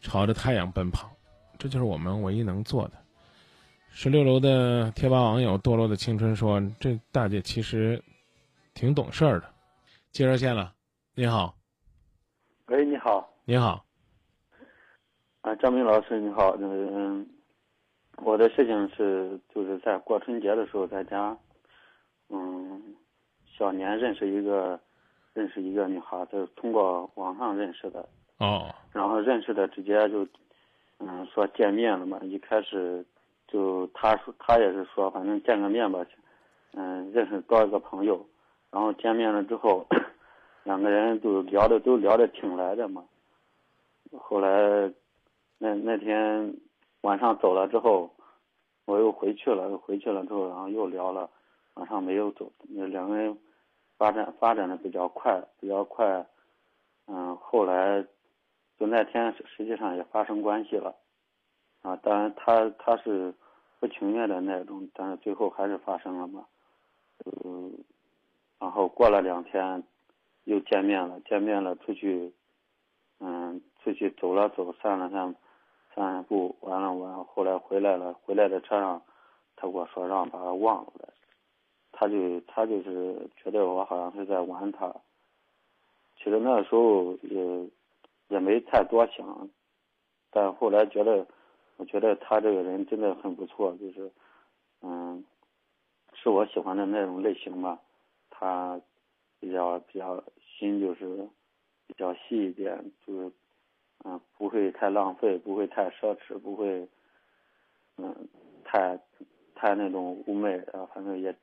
[0.00, 1.10] 朝着太阳奔跑，
[1.58, 2.92] 这就是我们唯一能做的。
[3.90, 8.02] 十六楼的贴吧网友堕落的青春说：“这大姐其实
[8.74, 9.48] 挺懂事儿的。”
[10.12, 10.72] 接热线了，
[11.14, 11.54] 你好，
[12.66, 13.84] 喂，你好，你好，
[15.42, 17.26] 啊，张明老师你好，那个嗯，
[18.16, 21.36] 我的事情是就是在过春节的时候在家，
[22.28, 22.94] 嗯，
[23.46, 24.78] 小年认识一个
[25.34, 28.08] 认识一个女孩就是，通过网上认识的，
[28.38, 30.26] 哦，然后认识的直接就
[30.98, 33.04] 嗯说见面了嘛，一开始
[33.46, 36.04] 就他说他也是说反正见个面吧，
[36.72, 38.26] 嗯，认识多一个朋友，
[38.70, 39.86] 然后见面了之后，
[40.64, 43.04] 两个人就聊的都聊的挺来的嘛。
[44.18, 44.92] 后来
[45.58, 46.54] 那那天
[47.02, 48.10] 晚上走了之后，
[48.84, 51.28] 我又回去了，又回去了之后，然后又聊了，
[51.76, 53.38] 晚上没有走，那两个人
[53.96, 56.26] 发展发展的比较快，比较快，
[57.06, 58.02] 嗯，后来
[58.78, 60.94] 就那天实际上也发生关系了，
[61.82, 63.34] 啊，当然他他是
[63.78, 66.46] 不情愿的那种，但是最后还是发生了嘛，
[67.44, 67.72] 嗯，
[68.58, 69.82] 然后过了两天
[70.44, 72.32] 又见面了，见面了出去，
[73.20, 75.34] 嗯，出去走了走，散了散，
[75.94, 79.02] 散步，完了完，后来回来了，回来的车上，
[79.56, 81.12] 他跟我说让把他忘了，
[81.98, 84.94] 他就他就是觉得我好像是在玩他，
[86.18, 87.70] 其实那时候也
[88.28, 89.48] 也没太多想，
[90.30, 91.26] 但后来觉得，
[91.78, 94.12] 我觉得他这个人真的很不错，就是，
[94.82, 95.24] 嗯，
[96.12, 97.80] 是我喜欢的那种类型吧。
[98.28, 98.78] 他
[99.40, 100.22] 比较比较
[100.58, 101.26] 心就是
[101.86, 103.32] 比较细一点，就是
[104.04, 106.86] 嗯不会太浪费，不会太奢侈，不会
[107.96, 108.28] 嗯
[108.64, 109.00] 太
[109.54, 111.34] 太那种妩媚啊，反正也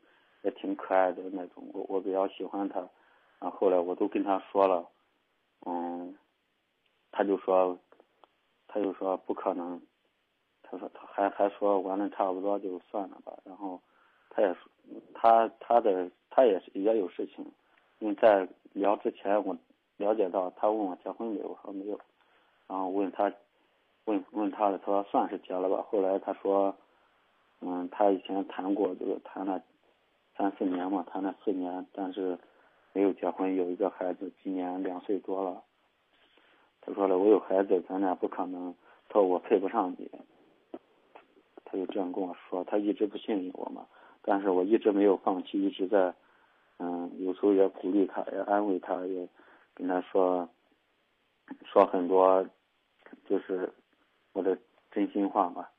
[0.43, 2.79] 也挺可爱的那种，我我比较喜欢他。
[3.39, 4.87] 然后后来我都跟他说了，
[5.65, 6.15] 嗯，
[7.11, 7.77] 他就说，
[8.67, 9.81] 他就说不可能，
[10.61, 13.37] 他说他还还说玩的差不多就算了吧。
[13.43, 13.81] 然后
[14.29, 14.69] 他也说
[15.13, 17.45] 他他的他也是也有事情，
[17.99, 19.57] 因为在聊之前我
[19.97, 21.99] 了解到他问我结婚没有，我说没有，
[22.67, 23.31] 然后问他
[24.05, 25.85] 问问他的，他说算是结了吧。
[25.89, 26.75] 后来他说，
[27.61, 29.61] 嗯，他以前谈过就是谈了
[30.37, 32.37] 三四年嘛，谈了四年，但是
[32.91, 35.63] 没有结婚，有一个孩子，今年两岁多了。
[36.81, 38.73] 他说了，我有孩子，咱俩不可能。
[39.09, 40.09] 他说我配不上你。
[41.65, 43.87] 他就这样跟我说，他一直不信任我嘛，
[44.21, 46.13] 但是我一直没有放弃，一直在，
[46.77, 49.27] 嗯，有时候也鼓励他，也安慰他，也
[49.73, 50.47] 跟他说，
[51.65, 52.45] 说很多，
[53.27, 53.73] 就是
[54.33, 54.55] 我的
[54.91, 55.71] 真心话吧，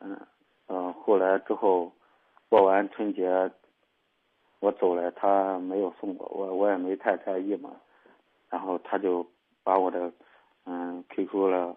[0.00, 0.18] 嗯，
[0.66, 1.92] 呃，后来之后
[2.48, 3.50] 过完春节，
[4.60, 7.70] 我走了，他没有送我，我我也没太在意嘛，
[8.50, 9.26] 然后他就
[9.62, 10.12] 把我的
[10.64, 11.76] 嗯 QQ 了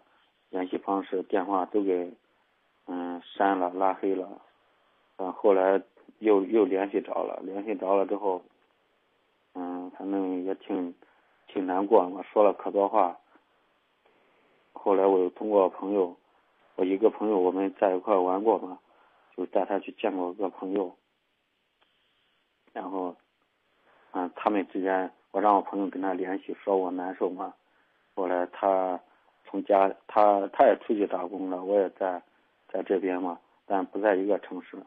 [0.50, 2.12] 联系方式、电话都给
[2.88, 4.42] 嗯删了、拉黑了，
[5.18, 5.82] 嗯，后来
[6.20, 8.42] 又又联系着了，联系着了之后，
[9.54, 10.94] 嗯，反正也挺
[11.48, 13.18] 挺难过嘛，说了可多话。
[14.74, 16.16] 后来我又通过朋友，
[16.76, 18.80] 我一个朋友我们在一块玩过嘛，
[19.38, 20.96] 就带他去见过个朋友，
[22.74, 23.16] 然后，
[24.12, 27.54] 嗯，他们之间我让我朋友跟他联系，说我难受嘛，
[28.16, 29.00] 后来他
[29.46, 32.22] 从家他他也出去打工了，我也在
[32.68, 34.78] 在这边嘛，但不在一个城市，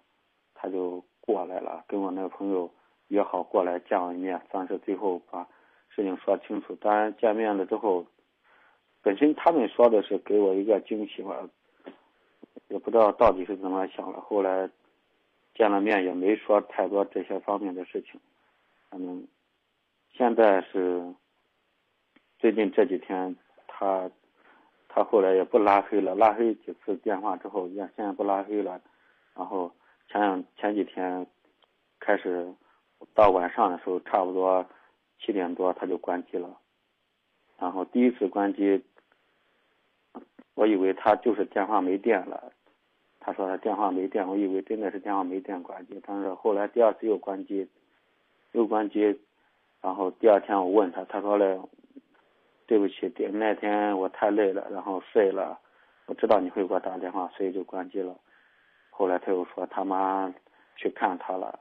[0.55, 2.71] 他就过来了，跟我那个朋友
[3.09, 5.47] 约好过来见我一面，算是最后把
[5.91, 6.75] 事情说清楚。
[6.77, 8.07] 当然见面了之后，
[9.03, 11.49] 本身他们说的是给我一个惊喜吧，
[12.69, 14.21] 也不知道到底是怎么想的。
[14.21, 14.69] 后来
[15.55, 18.21] 见了面也没说太多这些方面的事情，
[18.91, 19.27] 反正
[20.13, 21.15] 现在是
[22.39, 23.37] 最近这几天
[23.69, 24.11] 他
[24.89, 28.81] 他后来也不拉黑了，拉黑几次电话之后也现在不拉黑了，
[29.35, 29.73] 然后
[30.09, 31.27] 前两前几天
[32.01, 32.53] 开始
[33.15, 34.67] 到晚上的时候，差不多
[35.21, 36.59] 七点多他就关机了，
[37.59, 38.85] 然后第一次关机，
[40.55, 42.53] 我以为他就是电话没电了，
[43.27, 47.67] 他说他电话没电，我以为真的是电话没电关机，但是后来第二次又关机，
[48.53, 49.19] 又关机，
[49.81, 51.59] 然后第二天我问他，他说嘞，
[52.67, 55.59] 对不起，那天我太累了，然后睡了，
[56.05, 58.15] 我知道你会给我打电话，所以就关机了。
[58.91, 60.31] 后来他又说他妈
[60.77, 61.59] 去看他了，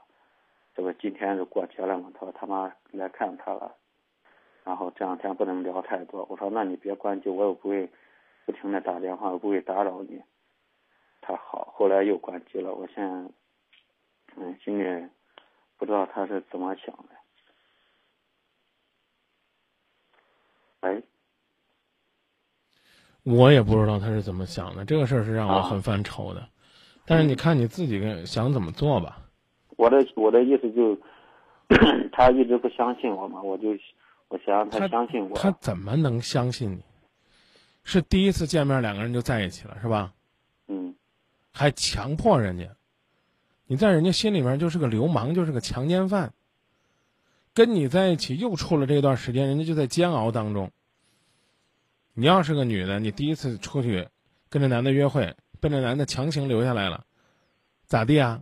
[0.75, 3.73] 这不今天是过节了嘛，他说他妈来看他了，
[4.65, 6.27] 然后这两天不能聊太多。
[6.29, 7.89] 我说那你别关机，我又不会
[8.45, 10.21] 不停的打电话，我不会打扰你。
[11.25, 12.73] 他好，后来又关机了。
[12.73, 13.09] 我现在
[14.35, 15.07] 嗯心里
[15.77, 17.09] 不知道他是怎么想的。
[20.81, 21.01] 哎，
[23.23, 26.45] 我也不知道他是怎么想的，这个事儿是让我很犯愁的。
[27.05, 29.19] 但是你看你自己跟想怎么做吧。
[29.77, 30.97] 我的我的意思就，
[32.11, 33.69] 他一直不相信我嘛，我就
[34.27, 35.35] 我想让他相信我。
[35.37, 36.83] 他怎么能相信你？
[37.85, 40.13] 是第一次见面两个人就在一起了，是吧？
[41.53, 42.75] 还强迫人家，
[43.67, 46.33] 你在人家心里面就是个流氓，就是个强奸犯。
[47.53, 50.71] 跟你在一起又处了这段时间，人家就在煎熬当中。
[52.13, 54.09] 你要是个女的，你第一次出去
[54.49, 57.05] 跟这男的约会，被这男的强行留下来了，
[57.85, 58.41] 咋地啊？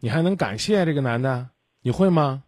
[0.00, 1.50] 你还能感谢这个男的？
[1.82, 2.42] 你会吗？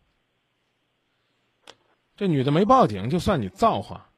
[2.16, 4.10] 这女的没报警，就算你造化。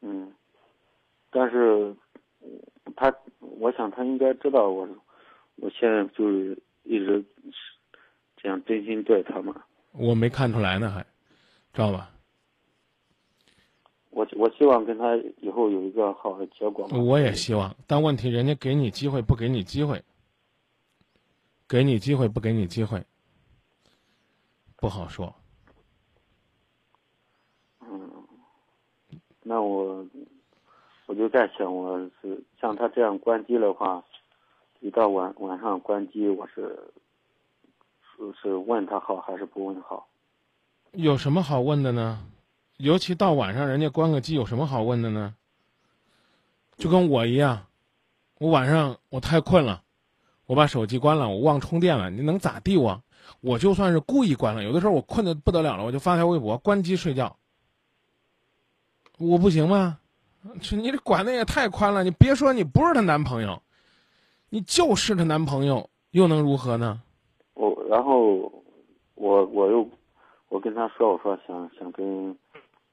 [0.00, 0.32] 嗯，
[1.30, 1.96] 但是，
[3.58, 4.88] 我想他应该知道我，
[5.56, 7.24] 我现在就是一直
[8.36, 9.64] 这样真心对他嘛。
[9.92, 11.00] 我没看出来呢，还
[11.72, 12.10] 知道吧？
[14.10, 16.98] 我我希望跟他以后有一个好的结果嘛。
[16.98, 20.02] 我也希望，但问题人家给你机会不给你机会，
[21.68, 23.04] 给你机会不给你机会，
[24.76, 25.34] 不好说。
[27.80, 28.10] 嗯，
[29.42, 30.06] 那我
[31.06, 34.02] 我就在想，我是像他这样关机的话，
[34.80, 36.76] 一到晚晚上关机，我是
[38.02, 40.06] 是是问他好还是不问好？
[40.92, 42.26] 有什么好问的呢？
[42.78, 45.34] 尤其到晚上，人家关个机，有什么好问的呢？
[46.76, 47.66] 就跟我一样，
[48.38, 49.82] 我晚上我太困了，
[50.46, 53.02] 我把手机关了，我忘充电了，你能咋地我？
[53.40, 57.36] 我就算是故意关了，有的时候我困得不得了了，我就发条微博，关机睡觉。
[59.18, 60.00] 我不行吗？
[60.60, 62.04] 这你这管的也太宽了！
[62.04, 63.60] 你别说你不是她男朋友，
[64.48, 67.00] 你就是她男朋友，又能如何呢？
[67.54, 68.50] 我然后
[69.14, 69.88] 我我又
[70.48, 72.36] 我跟她说，我说想想跟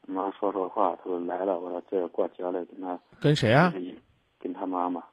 [0.07, 3.73] 妈说说话，她说来了，我说这过节了，跟她跟谁啊？
[4.39, 5.03] 跟她妈妈。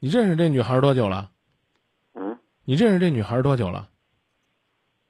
[0.00, 1.30] 你认识这女孩多久了？
[2.14, 2.36] 嗯？
[2.64, 3.88] 你认识这女孩多久了？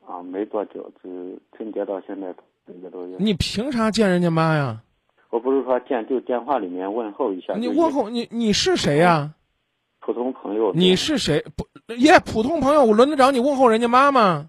[0.07, 2.35] 啊，没多久，只春节到现在
[2.67, 3.17] 一个多月。
[3.19, 4.83] 你凭啥见人家妈呀？
[5.31, 7.55] 我不是说见，就电话里面问候一下。
[7.55, 9.35] 你问候你你是谁呀？
[10.01, 10.73] 普通朋友。
[10.73, 11.45] 你是谁？
[11.57, 14.49] 不耶，普通朋友，我轮得着你问候人家妈吗？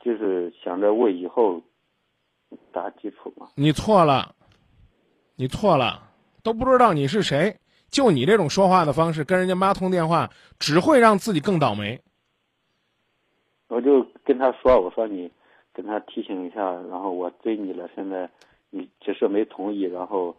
[0.00, 1.60] 就是想着为以后
[2.72, 3.48] 打基础嘛。
[3.54, 4.34] 你错了，
[5.36, 6.02] 你错了，
[6.42, 7.54] 都不知道你是谁。
[7.90, 12.00] 就你这种说话的方式，跟人家妈通电话，只会让自己更倒霉。
[13.68, 15.30] 我就跟他说：“我说你
[15.74, 18.28] 跟他提醒一下，然后我追你了，现在
[18.74, 20.34] 你只是没同意，然后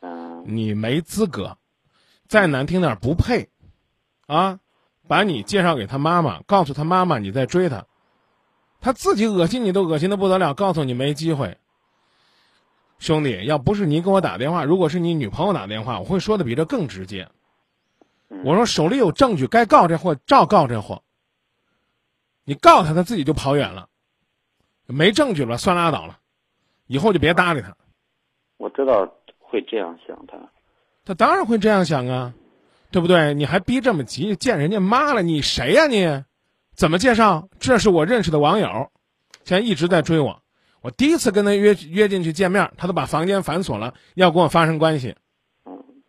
[0.00, 1.56] 嗯。”你没资格，
[2.26, 3.48] 再难听点不配，
[4.26, 4.58] 啊！
[5.08, 7.86] 把你介绍给他妈妈，告诉他妈妈你在追他，
[8.80, 11.58] 他自己恶心你都恶心的不得了，告诉你没机会。
[13.00, 17.28] 兄弟，要不是你给我打电话，如果是你女朋友打电话，我会说的比这更直接。
[18.44, 21.02] 我说手里有证据，该告这货照告这货。
[22.44, 23.88] 你告他，他自己就跑远了。
[24.86, 26.19] 没证据了，算拉倒了，
[26.90, 27.72] 以后就别搭理他。
[28.56, 30.36] 我知道会这样想他，
[31.04, 32.34] 他当然会这样想啊，
[32.90, 33.32] 对不对？
[33.32, 36.24] 你还逼这么急，见人家妈了，你谁呀你？
[36.74, 37.48] 怎么介绍？
[37.60, 38.90] 这是我认识的网友，
[39.44, 40.42] 现在一直在追我。
[40.82, 45.14] 我第一次跟他约约进去见面，他都把房间反锁了，要跟我发生关系。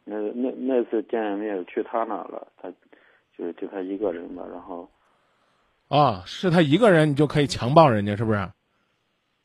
[0.04, 2.70] 那那那次见面去他那儿了，他
[3.38, 4.90] 就是就他一个人吧，然后
[5.90, 8.50] 啊、是他一个人你就可以强暴人家，是不是？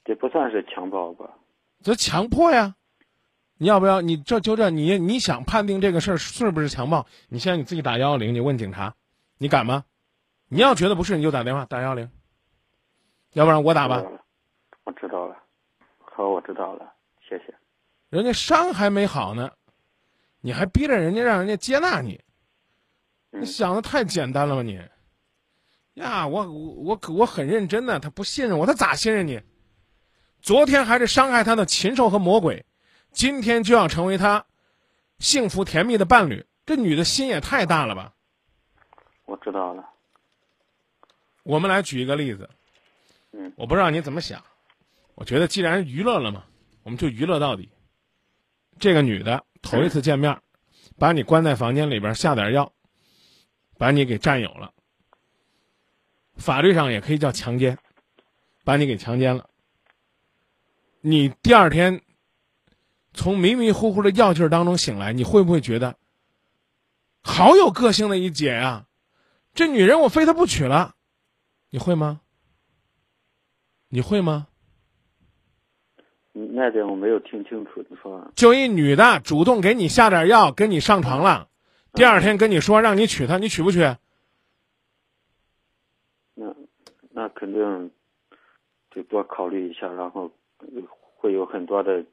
[0.07, 1.29] 这不算是强暴吧？
[1.83, 2.77] 这强迫呀！
[3.59, 4.01] 你要不要？
[4.01, 7.07] 你这就这，你你想判定这个事儿是不是强暴？
[7.29, 8.95] 你现在你自己打幺幺零，你问警察，
[9.39, 9.85] 你敢吗？
[10.49, 12.09] 你要觉得不是，你就打电话打幺幺零，
[13.33, 14.05] 要不然我打吧
[14.85, 15.37] 我知道了，
[15.99, 16.93] 好，我知道了，
[17.29, 17.53] 谢谢。
[18.11, 19.51] 人家伤还没好呢，
[20.41, 22.21] 你还逼着人家让人家接纳你，
[23.33, 24.81] 嗯你想的太简单了吧你？
[25.95, 29.41] 呀，我我我我很认真的，他不信任我，他咋信任你？
[30.41, 32.65] 昨天还是伤害他的禽兽和魔鬼，
[33.13, 34.45] 今天就要成为他
[35.19, 38.13] 幸福甜蜜的伴侣，这女的心也太大了吧？
[39.25, 39.85] 我知道了，
[41.43, 42.49] 我们来举一个例子，
[43.33, 44.43] 嗯我不知道你怎么想，
[45.17, 46.45] 我觉得既然娱乐了嘛，
[46.85, 47.69] 我们就娱乐到底。
[48.79, 50.41] 这个女的头一次见面，
[50.99, 52.71] 把你关在房间里边下点药，
[53.79, 54.73] 把你给占有了，
[56.37, 57.77] 法律上也可以叫强奸，
[58.65, 59.49] 把你给强奸了。
[61.09, 62.03] 你第二天
[63.13, 65.95] 从迷迷糊糊的药劲儿当中醒来，你会不会觉得
[67.23, 68.87] 好有个性的一姐啊、
[69.55, 70.97] 这女人我非她不娶了，
[71.71, 72.23] 你会吗？
[73.89, 74.49] 你会吗？
[76.35, 81.49] 嗯那点我没有听清楚，你说就一女的主动给你下点药，跟你上床了，
[81.93, 83.79] 第二天跟你说让你娶她，你娶不娶？
[86.35, 86.53] 那
[87.11, 87.93] 那肯定
[88.91, 90.67] 得多考虑一下，然后呃
[91.17, 92.05] 会有很多的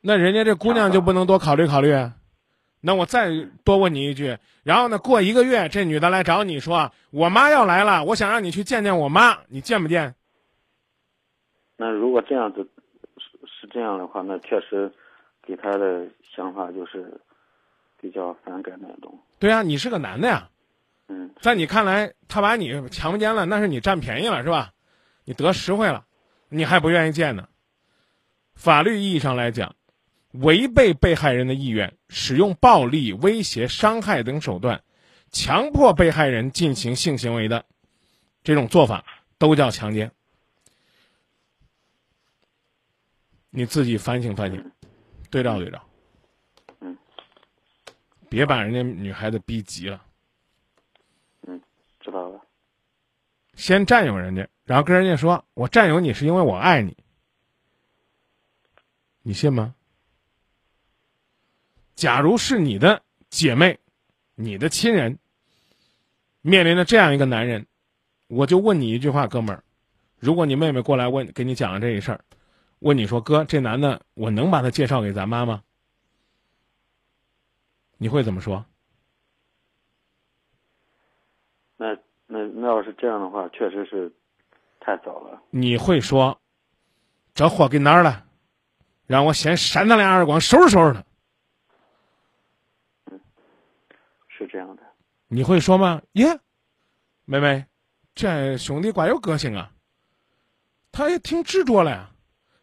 [0.00, 1.94] 那人家这姑娘就不能多考虑考虑？
[2.80, 3.30] 那我再
[3.62, 10.14] 多问你一句，然后呢，过一个月，这女的来找你说，我妈要来了，我想让你去见见我妈，你见不见？
[11.76, 12.66] 那如果这样子
[13.18, 14.90] 是是这样的话，那确实
[15.42, 17.20] 给他的想法就是
[18.00, 19.18] 比较反感那种。
[19.38, 20.48] 对啊，你是个男的呀，
[21.08, 24.72] 嗯，在你看来，他把你强奸了，那是你占便宜了，是吧？
[25.26, 26.02] 你得实惠了，
[26.50, 27.48] 你还不愿意见呢？
[28.54, 29.74] 法律意义上来讲，
[30.32, 34.82] 违背被害人的意愿，使用暴力、威胁、伤害等手段，
[35.30, 37.64] 强迫被害人进行性行为的
[38.44, 39.02] 这种做法，
[39.38, 40.12] 都叫强奸。
[43.48, 44.72] 你自己反省反省，
[45.30, 45.82] 对照对照。
[46.80, 46.98] 嗯，
[48.28, 50.04] 别把人家女孩子逼急了。
[51.46, 51.60] 嗯
[51.98, 52.40] 知道了。
[53.60, 56.96] 先占有人家，然后跟人家说：“我占有你是因为我爱你。”
[59.20, 59.74] 你信吗？
[61.94, 63.78] 假如是你的姐妹、
[64.34, 65.18] 你的亲人，
[66.40, 67.66] 面临着这样一个男人，
[68.28, 69.62] 我就问你一句话，哥们儿，
[70.18, 72.24] 如果你妹妹过来问，给你讲了这一事儿，
[72.78, 75.62] 问你说：“哥，这男的我能把他介绍给咱妈吗？”
[77.98, 78.64] 你会怎么说？
[82.32, 84.12] 那那那要是这样的话，确实是
[84.80, 85.42] 太早了。
[85.50, 86.38] 你会说
[87.34, 88.26] ：“这货给哪儿了？
[89.06, 91.02] 让我先扇他俩耳光，收拾收拾他。”
[93.10, 93.18] 嗯
[94.28, 94.82] 是这样的。
[95.28, 96.02] 你会说吗？
[96.12, 96.38] 耶，
[97.24, 97.64] 妹妹，
[98.14, 99.72] 这兄弟怪有个性啊，
[100.92, 102.10] 他也挺执着了呀。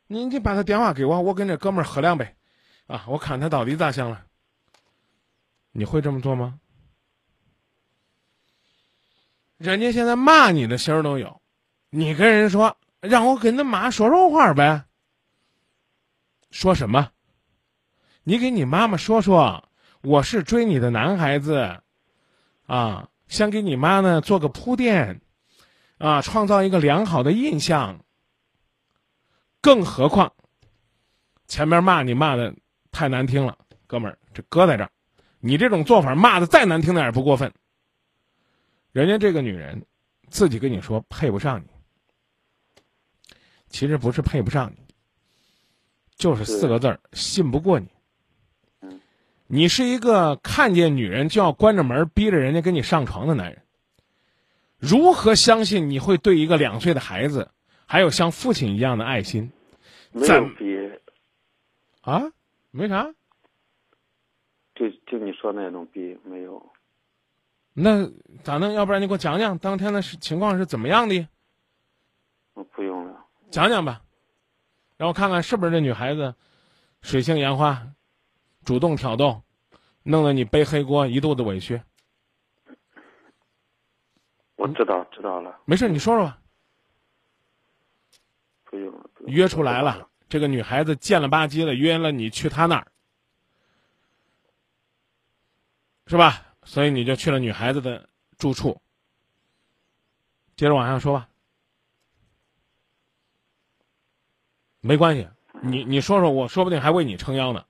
[0.07, 2.35] 你你把他电话给我，我跟这哥们儿喝两杯，
[2.85, 4.25] 啊，我看他到底咋想了。
[5.71, 6.59] 你会这么做吗？
[9.57, 11.41] 人家现在骂你的心儿都有，
[11.89, 14.83] 你跟人说让我跟他妈说说话呗。
[16.51, 17.09] 说什么？
[18.23, 19.67] 你给你妈妈说说，
[20.01, 21.81] 我是追你的男孩子，
[22.65, 25.21] 啊，想给你妈呢做个铺垫，
[25.97, 28.03] 啊，创造一个良好的印象。
[29.59, 30.33] 更何况，
[31.47, 32.53] 前面骂你骂的
[32.91, 34.91] 太难听了，哥们儿，这搁在这儿，
[35.39, 37.51] 你这种做法骂的再难听点也不过分。
[38.97, 39.85] 人家这个女人
[40.27, 41.67] 自己跟你说配不上你，
[43.69, 44.95] 其实不是配不上你，
[46.15, 47.87] 就是四个字儿信不过你。
[49.45, 53.61] 你是一个看见女人就要关着门逼着人家跟你上床的男人，
[54.79, 57.51] 如何相信你会对一个两岁的孩子
[57.85, 59.51] 还有像父亲一样的爱心？
[60.11, 60.75] 没怎有比
[62.01, 62.23] 啊？
[62.71, 63.13] 没啥？
[64.73, 66.71] 就就你说那种逼没有。
[67.79, 68.09] 那
[68.43, 68.73] 咋弄？
[68.73, 71.27] 要不然你给我讲讲当天的是情况是怎么样的？
[72.55, 73.23] 我不用了。
[73.51, 74.01] 讲讲吧，
[74.97, 76.33] 让我看看是不是这女孩子
[77.03, 77.87] 水性杨花，
[78.65, 79.43] 主动挑逗，
[80.01, 81.79] 弄得你背黑锅，一肚子委屈。
[84.55, 86.39] 我知道，知道了，没事，你说说吧。
[88.63, 89.07] 不用了。
[89.27, 92.87] 约出来了，这个女孩子贱了吧唧的约了你去她那儿，
[96.07, 96.46] 是吧？
[96.67, 98.07] 所以你就去了女孩子的
[98.37, 98.79] 住处。
[100.57, 101.29] 接着往下说吧。
[104.81, 105.27] 没关系，
[105.63, 107.65] 你你说说，我说不定还为你撑腰呢。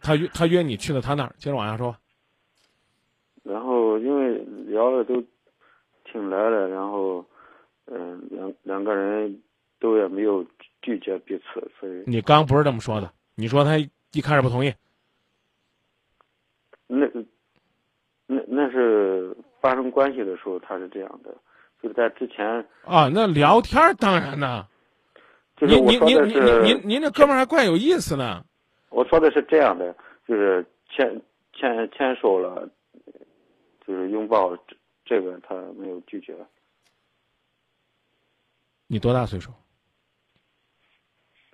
[0.00, 1.96] 他约他约你去了他那儿，接着往下说。
[3.42, 4.38] 然后因为
[4.70, 5.22] 聊的都
[6.04, 7.24] 挺来的，然后
[7.86, 9.42] 嗯、两两个人
[9.78, 10.44] 都也没有
[10.82, 13.72] 拒绝彼此，所以你刚不是这么说的，你说他
[14.12, 14.74] 一开始不同意，
[16.86, 17.06] 那
[18.26, 21.32] 那那是发生关系的时候他是这样的，
[21.80, 22.44] 就是在之前
[22.84, 24.66] 啊，那聊天儿当然呢。
[25.56, 28.42] 就是我您您您您说的是您您这哥们儿还怪有意思呢。
[28.88, 29.94] 我说的是这样的，
[30.26, 31.20] 就是牵
[31.52, 32.68] 牵牵手了，
[33.86, 36.34] 就是拥抱，这这个他没有拒绝。
[38.86, 39.52] 你多大岁数？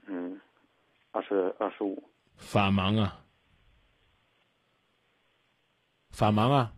[0.06, 0.40] 嗯，
[1.10, 2.02] 二十二十五。
[2.36, 3.20] 法盲啊，
[6.10, 6.72] 法盲啊！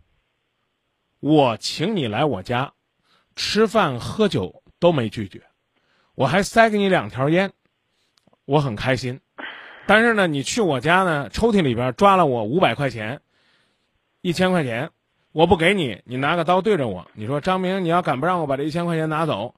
[1.19, 2.73] 我请你来我家
[3.35, 5.43] 吃饭喝酒都没拒绝，
[6.15, 7.51] 我还塞给你两条烟，
[8.45, 9.19] 我很开心。
[9.85, 13.21] 但是呢，你去我家呢，抽屉里边抓了我五百块钱，
[14.21, 14.89] 一千块钱，
[15.31, 19.55] 我不给你，你拿个刀对着我，你说张明，你要敢不让我把这一千块钱拿走，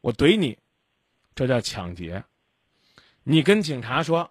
[0.00, 0.58] 我怼你，
[1.34, 2.22] 这叫抢劫。
[3.22, 4.30] 你跟警察说，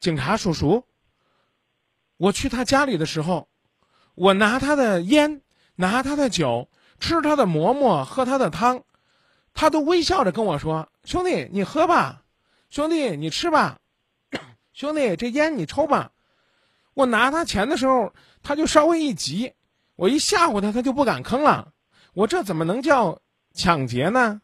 [0.00, 0.84] 警察叔叔，
[2.16, 3.48] 我去他家里的时候，
[4.14, 5.42] 我拿他的烟，
[5.76, 8.82] 拿他的酒，吃他的馍馍，喝他的汤，
[9.52, 12.24] 他都微笑着跟我说：“兄弟，你喝吧，
[12.70, 13.78] 兄弟，你吃吧，
[14.72, 16.12] 兄弟，这烟你抽吧。”
[16.94, 19.52] 我拿他钱的时候，他就稍微一急，
[19.96, 21.72] 我一吓唬他，他就不敢吭了。
[22.14, 23.20] 我这怎么能叫
[23.52, 24.40] 抢劫呢？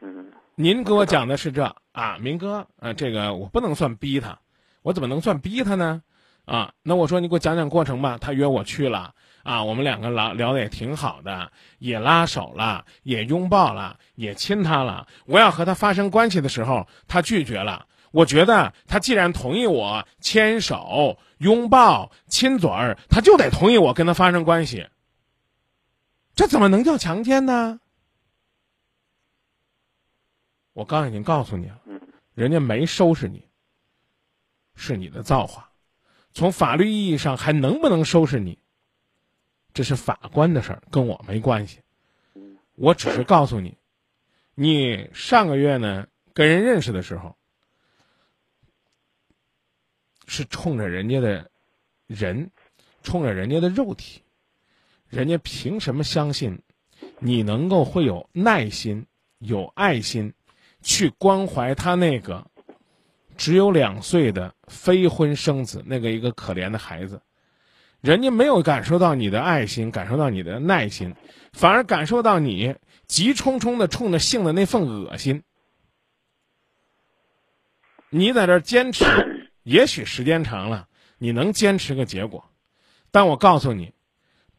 [0.00, 4.36] 嗯您给我讲的是这啊，明哥，啊，这个我不能算逼他，
[4.82, 6.02] 我怎么能算逼他呢？
[6.44, 8.18] 啊，那我说你给我讲讲过程吧。
[8.20, 9.14] 他约我去了
[9.44, 15.06] 啊，我们两个聊聊的也挺好的，也拉手了，也拥抱了，也亲他了。
[15.24, 17.86] 我要和他发生关系的时候，他拒绝了。
[18.10, 24.88] 我觉得他既然同意我牵手、拥抱、亲嘴儿，他就得同意我跟他发生关系。
[26.34, 27.78] 这怎么能叫强奸呢？
[30.74, 31.78] 我刚已经告诉你了，
[32.34, 33.48] 人家没收拾你，
[34.74, 35.70] 是你的造化。
[36.32, 38.58] 从法律意义上还能不能收拾你，
[39.72, 41.80] 这是法官的事儿，跟我没关系。
[42.74, 43.76] 我只是告诉你，
[44.56, 47.36] 你上个月呢跟人认识的时候，
[50.26, 51.48] 是冲着人家的
[52.08, 52.50] 人，
[53.04, 54.22] 冲着人家的肉体，
[55.08, 56.60] 人家凭什么相信
[57.20, 59.06] 你能够会有耐心、
[59.38, 60.34] 有爱心，
[60.84, 62.46] 去关怀他那个
[63.36, 67.20] 只有两岁的非婚生子那个一个可怜的孩子？
[68.00, 71.14] 人家没有感受到你的爱心，感受到你的耐心，
[71.54, 72.76] 反而感受到你
[73.06, 75.42] 急冲冲的冲着性的那份恶心。
[78.10, 79.04] 你在这儿坚持，
[79.64, 82.44] 也许时间长了，你能坚持个结果，
[83.10, 83.94] 但我告诉你，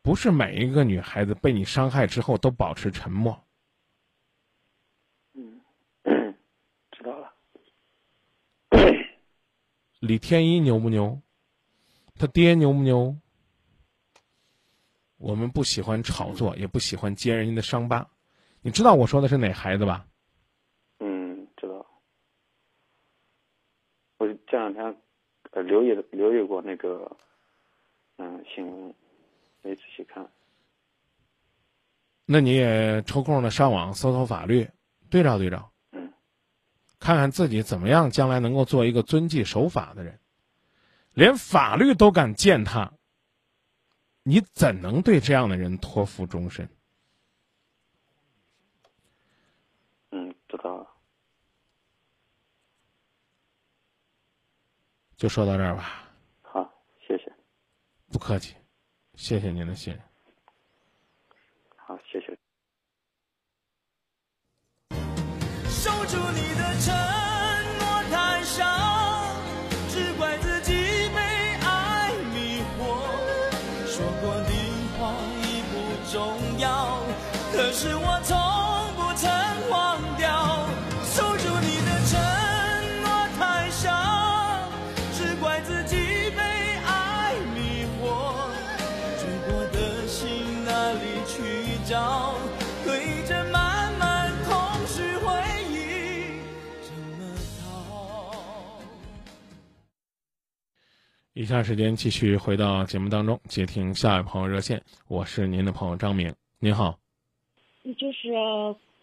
[0.01, 3.43] 不是每一个女孩子被你伤害之后都保持沉默。
[5.35, 5.61] 嗯，
[6.91, 7.31] 知道了。
[10.05, 11.19] 李天一牛不牛？
[12.15, 13.17] 他爹牛不牛？
[15.17, 18.07] 我们不喜欢炒作，也不喜欢揭人家的伤疤。
[18.61, 20.05] 你知道我说的是哪孩子吧？
[20.99, 21.85] 嗯，知道。
[24.17, 24.95] 我这两天
[25.51, 27.11] 呃留意留意过那个
[28.17, 28.93] 嗯新闻，
[29.61, 30.29] 没仔细看。
[32.25, 34.67] 那你也抽空的上网搜搜法律，
[35.09, 35.74] 对照对照，嗯，
[37.05, 40.19] 看看自己怎么样，将来能够做一个遵纪守法的人。
[41.13, 42.93] 连法律都敢践踏，
[44.23, 46.67] 你怎能对这样的人托付终身？
[50.09, 50.87] 嗯，知道了。
[55.15, 56.09] 就说到这儿吧，
[56.41, 56.73] 好，
[57.07, 57.31] 谢谢。
[58.11, 58.55] 不客气，
[59.13, 60.01] 谢谢您的信任。
[61.75, 62.24] 好，谢谢。
[101.45, 106.97] 以下时间继续回到节目当中，接听下一位朋友热线，我是您的朋友张明，您好。
[107.99, 108.33] 就是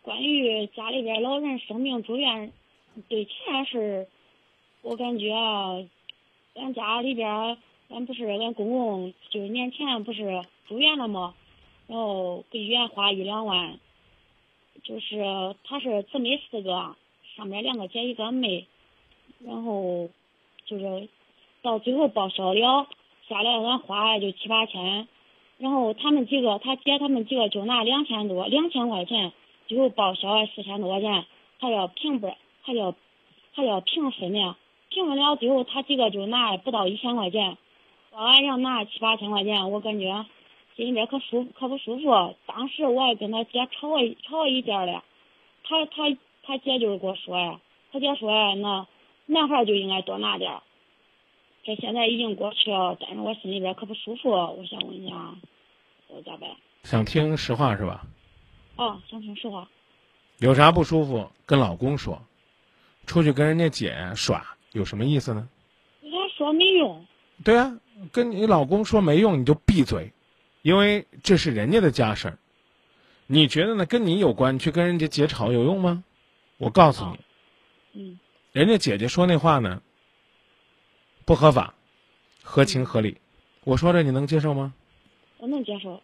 [0.03, 2.53] 关于家里边老人生病住院，
[3.09, 4.09] 对钱是，
[4.81, 5.87] 我感觉啊，
[6.55, 7.57] 俺家里边，
[7.91, 11.35] 俺不是俺公公就是年前不是住院了吗？
[11.87, 13.79] 然后给医院花一两万，
[14.83, 16.97] 就是他是姊妹四个，
[17.37, 18.67] 上面两个姐一个妹，
[19.39, 20.11] 然后
[20.67, 21.09] 就是
[21.63, 22.89] 到最后报销了，
[23.29, 25.07] 下来俺花就七八千。
[25.59, 29.33] 然后他们几个，他姐他们几个就拿两千多，两千块钱，
[29.69, 31.25] 最后报销四千多块钱，
[31.61, 32.97] 还要平分，还要
[33.53, 34.57] 还要平分呢，
[34.89, 37.57] 平分了最后他几个就拿不到一千块钱，
[38.11, 40.27] 到俺要拿七八千块钱，我感觉
[40.75, 42.35] 心里边可舒可不舒服。
[42.47, 45.01] 当时我还跟他姐吵过吵了一架嘞，
[45.63, 47.61] 他他他姐就是给我说呀，
[47.93, 48.89] 他姐说呀，那
[49.27, 50.63] 男孩就应该多拿点儿。
[51.65, 55.35] 这现在已经过去了，但是我心里边可不舒服，我想问一下，
[56.09, 56.51] 我咋办？
[56.85, 58.05] 想听实话是吧？
[58.77, 59.69] 哦，想听实话。
[60.39, 62.21] 有啥不舒服跟老公说，
[63.07, 65.49] 出去跟人家姐耍有什么意思呢？
[66.01, 67.07] 他说没用。
[67.45, 67.79] 对啊，
[68.11, 70.13] 跟你老公说没用你就闭嘴，
[70.63, 72.39] 因为这是人家的家事儿。
[73.29, 73.87] 你觉得呢？
[73.87, 76.03] 跟你有关，去跟人家姐吵有用吗？
[76.59, 77.19] 我告诉你，
[78.01, 78.19] 嗯，
[78.53, 79.81] 人家姐姐说那话呢，
[81.25, 81.75] 不合法，
[82.43, 83.17] 合情合理。
[83.65, 84.75] 我说这你能接受吗？
[85.39, 86.03] 我能接受。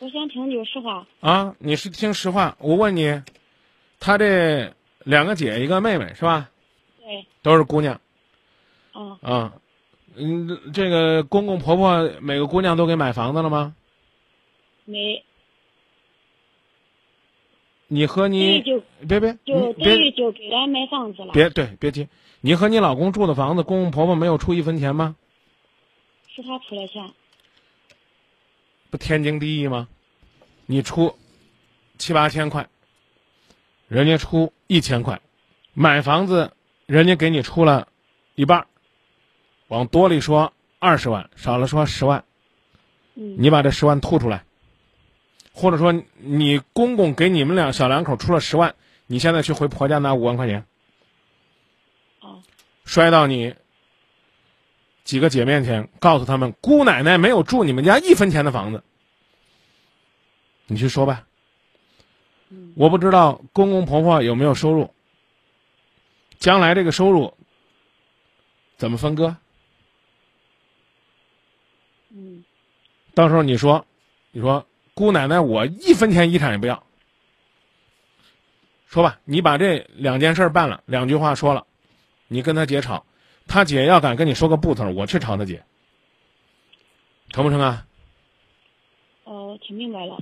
[0.00, 1.06] 我想听就是实话。
[1.20, 2.56] 啊，你是听实话。
[2.58, 3.22] 我问你，
[4.00, 4.74] 他这
[5.04, 6.50] 两个姐一个妹妹是吧？
[7.00, 7.26] 对。
[7.42, 8.00] 都是姑娘。
[8.92, 9.18] 啊。
[9.22, 9.52] 啊，
[10.14, 13.74] 嗯，这个公公婆婆每个姑娘都给买房子了吗？
[14.84, 15.24] 没。
[17.86, 21.32] 你和你就别别就别等于就给俺买房子了。
[21.32, 22.08] 别对别急，
[22.46, 25.16] 你和你老公住的房子，公公婆婆没有出一分钱吗？
[26.28, 27.10] 是他出了钱。
[28.90, 29.88] 不天经地义吗？
[30.66, 31.16] 你出
[31.96, 32.68] 七八千块，
[33.88, 35.18] 人家出一千块，
[35.72, 36.52] 买房子
[36.84, 37.88] 人家给你出了
[38.34, 38.66] 一半儿，
[39.68, 42.22] 往多里说二十万，少了说十万，
[43.14, 43.36] 嗯。
[43.38, 44.44] 你把这十万吐出来，
[45.54, 48.74] 或者说你公公给你们俩小两口出了十万，
[49.06, 50.64] 你现在去回婆家拿五万块钱，哦。
[52.84, 53.54] 摔到你
[55.04, 58.82] 几个姐面前，告诉他们姑奶奶没有住你们家一分钱的房子，
[60.66, 61.26] 你去说吧。
[62.76, 64.94] 我不知道公公婆婆有没有收入，
[66.38, 67.34] 将来这个收入
[68.76, 69.34] 怎么分割？
[72.10, 72.44] 嗯。
[73.14, 73.86] 到时候你说，
[74.30, 76.84] 你说姑奶奶我一分钱遗产也不要。
[78.86, 81.66] 说吧，你把这两件事办了，两句话说了，
[82.28, 83.04] 你跟他姐吵。
[83.46, 85.62] 他姐要敢跟你说个不字，我去吵他姐，
[87.28, 87.86] 成不成啊？
[89.24, 90.18] 哦，听明白了。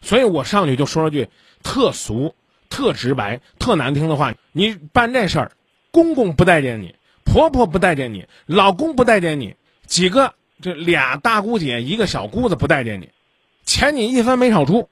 [0.00, 1.28] 所以我上去就说了句
[1.62, 2.34] 特俗、
[2.70, 5.52] 特直白、特难听的话：你办这事儿，
[5.90, 6.94] 公公不待见你，
[7.24, 9.56] 婆婆不待见你，老公不待见你，
[9.86, 13.10] 几个这俩大姑姐一个小姑子不待见你，
[13.64, 14.88] 钱你一分没少出，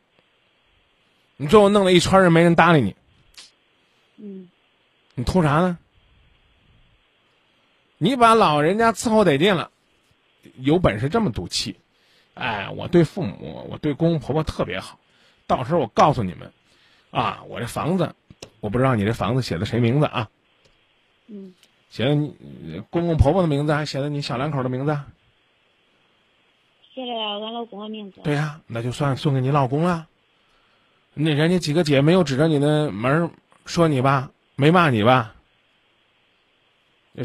[1.37, 2.97] 你最后弄了一圈人没人搭理你，
[4.19, 4.50] 嗯，
[5.21, 5.77] 你图啥呢？
[7.99, 9.71] 你把老人家伺候得劲了，
[10.57, 11.77] 有本事这么赌气，
[12.33, 14.99] 哎，我对父母，我对公公婆婆特别好，
[15.47, 16.51] 到时候我告诉你们，
[17.11, 18.15] 啊，我这房子，
[18.61, 20.31] 我不知道你这房子写的谁名字啊？
[21.27, 21.53] 嗯，
[21.91, 24.99] 写的你公公婆婆的名字，还写的你小两口的名字？
[26.95, 28.23] 写了俺老公的名字。
[28.25, 30.09] 对呀、那就算送给你老公了。
[31.13, 33.31] 那人家几个姐没有指着你的门儿
[33.67, 34.31] 说你吧，
[34.61, 35.35] 没骂你吧？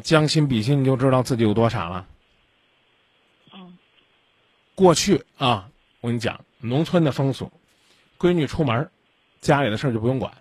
[0.02, 2.08] 将心比心，你就知道自己有多傻了。
[3.54, 3.78] 嗯。
[4.74, 5.70] 过去啊，
[6.00, 7.52] 我跟你讲，农村的风俗，
[8.18, 8.90] 闺女出门，
[9.42, 10.32] 家里的事儿就不用管，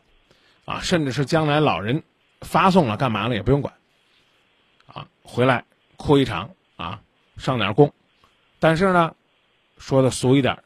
[0.67, 2.01] 啊，甚至是将来老人
[2.43, 3.75] 发送了干嘛了也不用管，
[4.87, 5.65] 啊，回来
[5.97, 7.03] 哭一场啊，
[7.39, 7.93] 上点供，
[8.61, 9.17] 但是呢，
[9.79, 10.63] 说的俗一点儿，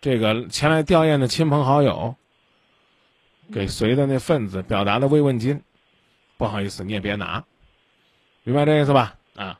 [0.00, 2.16] 这个前来吊唁的亲朋好友，
[3.52, 5.62] 给随的那份子表达的慰问金，
[6.36, 7.44] 不好意思，你也别拿。
[8.42, 9.14] 明白这意思吧？
[9.36, 9.58] 啊，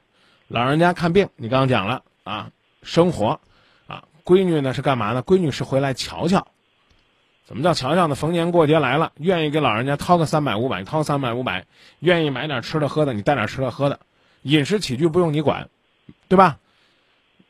[0.49, 2.51] 老人家看病，你刚刚讲了啊，
[2.83, 3.41] 生活，
[3.87, 5.23] 啊，闺女呢是干嘛呢？
[5.23, 6.47] 闺女是回来瞧瞧，
[7.45, 8.15] 怎么叫瞧瞧呢？
[8.15, 11.65] 逢年过节来了，愿意给老人家掏个三百五百，掏三百五百，
[12.01, 14.01] 愿意买点吃的喝的，你带点吃的喝的，
[14.43, 15.69] 饮食起居不用你管，
[16.29, 16.59] 对吧？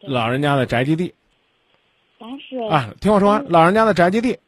[0.01, 1.15] 老人家的宅基地，
[2.19, 4.39] 但是啊，听我说完，老人家的宅基地，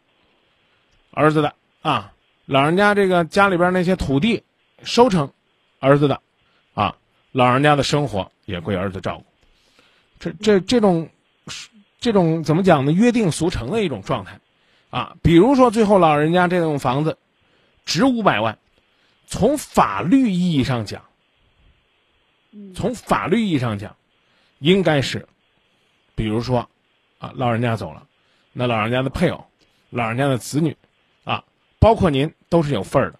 [1.12, 1.54] 儿子的
[1.86, 2.12] 啊，
[2.46, 4.42] 老人家这个家里边那些土地
[4.82, 5.32] 收成，
[5.78, 6.20] 儿子的。
[6.74, 6.96] 啊，
[7.30, 9.24] 老人家的生活也归儿子照顾。
[10.18, 11.08] 这这这种
[12.00, 12.90] 这种怎么讲呢？
[12.90, 14.40] 约定俗成的一种状态
[14.90, 15.16] 啊。
[15.22, 17.16] 比如说，最后老人家这栋房子
[17.84, 18.58] 值五百万，
[19.26, 21.04] 从法律意义上讲，
[22.74, 23.94] 从法律意义上讲，
[24.58, 25.28] 应该是，
[26.16, 26.68] 比如说，
[27.18, 28.04] 啊，老人家走了，
[28.52, 29.46] 那老人家的配偶、
[29.90, 30.85] 老人家的子女，啊，
[31.78, 33.18] 包括您都是有份儿的。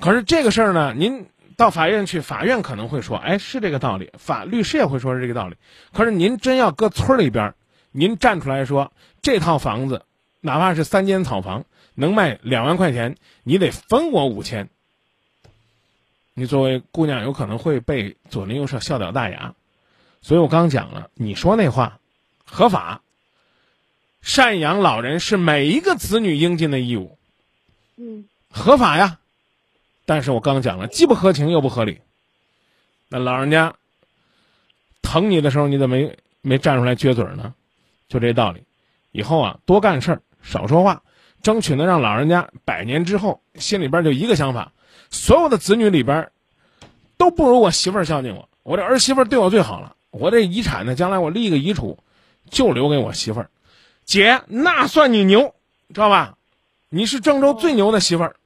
[0.00, 1.26] 可是这个事儿呢，您
[1.56, 5.56] 到法院去，法院可能会说，哎，是这个道理，法律师也会说是这个道理。
[5.92, 7.54] 可是您真要搁村里边，
[7.92, 10.04] 您站出来说，这套房子，
[10.40, 11.64] 哪怕是三间草房，
[11.94, 14.68] 能卖两万块钱，你得分我五千。
[16.34, 19.54] 你作为姑娘，有可能会被左邻右舍笑掉大牙。
[20.22, 21.98] 所以我刚讲了，你说那话
[22.44, 23.02] 合法，
[24.24, 27.18] 赡养老人是每一个子女应尽的义务，
[28.02, 29.18] 嗯合法呀。
[30.04, 32.00] 但是我刚讲了，既不合情又不合理。
[33.08, 33.72] 那老人家
[35.00, 37.54] 疼你的时候，你怎么没没站出来撅嘴呢？
[38.08, 38.62] 就这道理。
[39.12, 41.02] 以后啊，多干事儿，少说话，
[41.42, 44.72] 争取能让老人家百年之后心里边就一个想法：
[45.10, 46.30] 所有的子女里边
[47.16, 49.94] 都不如我媳妇儿孝敬我，我这儿媳妇儿对我最好了。
[50.10, 51.98] 我这遗产呢，将来我立个遗嘱，
[52.50, 53.48] 就留给我媳妇儿。
[54.04, 55.54] 姐，那算你牛，
[55.94, 56.36] 知道吧？
[56.94, 58.36] 你是郑州最牛的媳妇儿。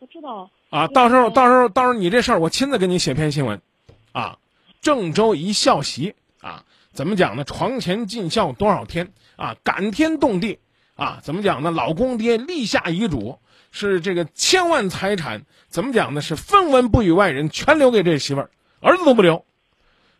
[0.00, 0.50] 我知道。
[0.70, 3.62] 啊，到时候到时候到时候你这事儿我亲自给你写篇新闻，
[4.10, 4.38] 啊，
[4.82, 7.44] 郑州一孝媳啊，怎么讲呢？
[7.44, 10.58] 床前尽孝多少天啊，感天动地
[10.96, 11.70] 啊，怎么讲呢？
[11.70, 13.38] 老公爹立下遗嘱，
[13.70, 16.20] 是这个千万财产，怎么讲呢？
[16.20, 19.44] 是分文不与外人，全留给这媳妇儿，儿子都不留。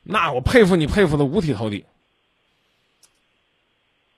[0.04, 1.84] 那我佩服你，佩服的五体投地，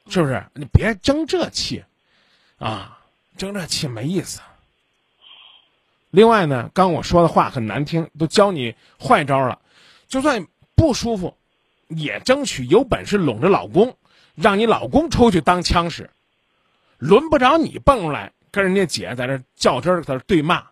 [0.08, 0.44] 是不是？
[0.54, 1.82] 你别争这气，
[2.60, 3.00] 啊，
[3.36, 4.40] 争这气没意思。
[6.10, 9.58] 另外呢，刚我说的话很难听，都教你坏招了。
[10.08, 10.46] 就算
[10.76, 11.36] 不舒服，
[11.88, 13.96] 也争取有本事拢着老公，
[14.34, 16.10] 让你老公出去当枪使，
[16.98, 20.66] 轮不着你蹦出来跟人家姐在这较真儿，在这对骂。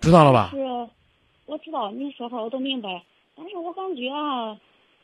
[0.00, 0.50] 知道了吧？
[0.52, 0.58] 是，
[1.46, 3.04] 我知道你说话我都明白，
[3.36, 4.58] 但是我感觉啊，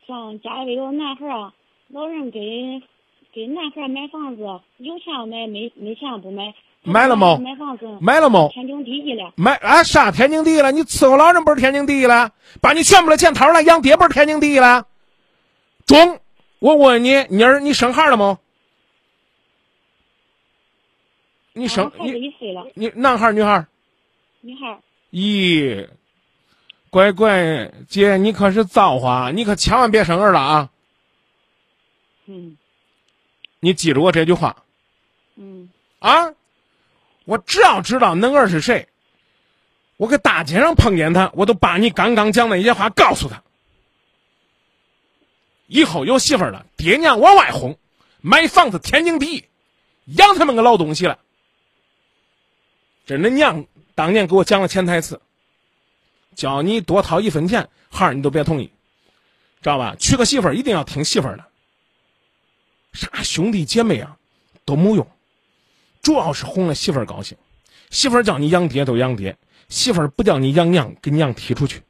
[0.06, 1.54] 像家里有男孩儿啊，
[1.86, 2.82] 老人给
[3.38, 4.42] 给男孩买房子，
[4.78, 6.52] 有钱买，没没钱不买。
[6.82, 7.38] 买了吗？
[7.38, 7.86] 买房子。
[8.00, 8.48] 买了吗？
[8.52, 9.32] 天经地义了。
[9.36, 10.72] 买啊啥天经地义了？
[10.72, 12.32] 你伺候老人不是天经地义了？
[12.60, 14.88] 把你全部的钱掏出来养爹不是天经地义了？
[15.86, 16.18] 中，
[16.58, 18.40] 我问你，妮儿，你生孩了吗？
[21.52, 22.66] 你生孩子一岁了。
[22.74, 23.64] 你男孩女孩？
[24.40, 24.80] 女孩。
[25.12, 25.88] 咦，
[26.90, 30.70] 乖乖姐，你可是造化，你可千万别生儿了啊！
[32.26, 32.56] 嗯。
[33.60, 34.56] 你记住我这句话。
[35.36, 35.68] 嗯。
[35.98, 36.34] 啊。
[37.24, 38.88] 我只要知道恁儿是谁，
[39.98, 43.42] 我搁大街上碰见他，我都把你刚刚讲那些话告诉他。
[45.66, 47.78] 以后有媳妇儿了，爹娘往外轰，
[48.22, 49.44] 买房子天经地义，
[50.06, 51.18] 养他们个老东西了。
[53.04, 55.20] 这恁娘当年给我讲了潜台词，
[56.34, 58.72] 叫你多掏一分钱，孩儿你都别同意，
[59.60, 59.94] 知道吧？
[60.00, 61.44] 娶个媳妇儿一定要听媳妇儿的，
[62.92, 64.16] 啥兄弟姐妹啊
[64.64, 65.06] 都没用。
[66.00, 67.36] 主要是哄了媳妇儿高兴，
[67.90, 69.36] 媳妇儿叫你养爹都养爹，
[69.68, 71.82] 媳妇儿不叫你养娘，给娘踢出去。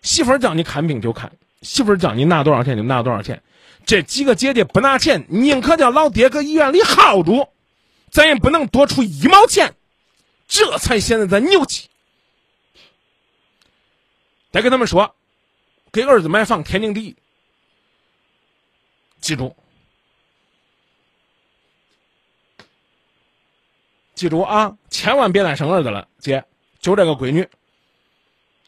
[0.00, 1.30] 媳妇儿叫你看病就看，
[1.60, 3.40] 媳妇儿叫你拿多少钱就拿多少钱。
[3.84, 7.48] 这几个姐姐不拿钱，宁可叫老爹搁医院里耗住，
[8.10, 9.74] 咱也不能多出一毛钱，
[10.48, 11.88] 这才显得咱牛气。
[14.50, 15.14] 再跟他们说，
[15.92, 17.16] 给儿子买房天经地义，
[19.20, 19.54] 记住。
[24.22, 26.44] 记住啊，千万别再生儿子了，姐，
[26.78, 27.44] 就这个闺女，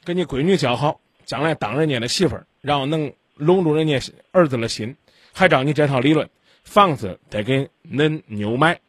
[0.02, 4.00] 跟你闺女交好，将来当人家的媳妇儿，然后能笼住人家
[4.32, 4.96] 儿子的心，
[5.32, 6.28] 还照你这套理论，
[6.64, 8.80] 房子得给恁妞买，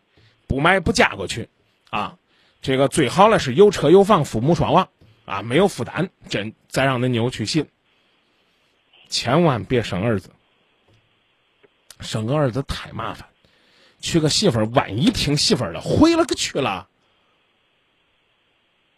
[0.47, 1.47] 不买不嫁过去，
[1.91, 2.17] 啊，
[2.63, 4.89] 这个最好的是有车有房，父母双亡，
[5.25, 7.69] 啊，没有负担，真再让恁妞去信，
[9.07, 10.31] 千万别生儿子，
[11.99, 13.23] 生个儿子太麻烦。
[14.01, 16.87] 娶个媳妇儿，万一听媳妇儿的，毁了个去了。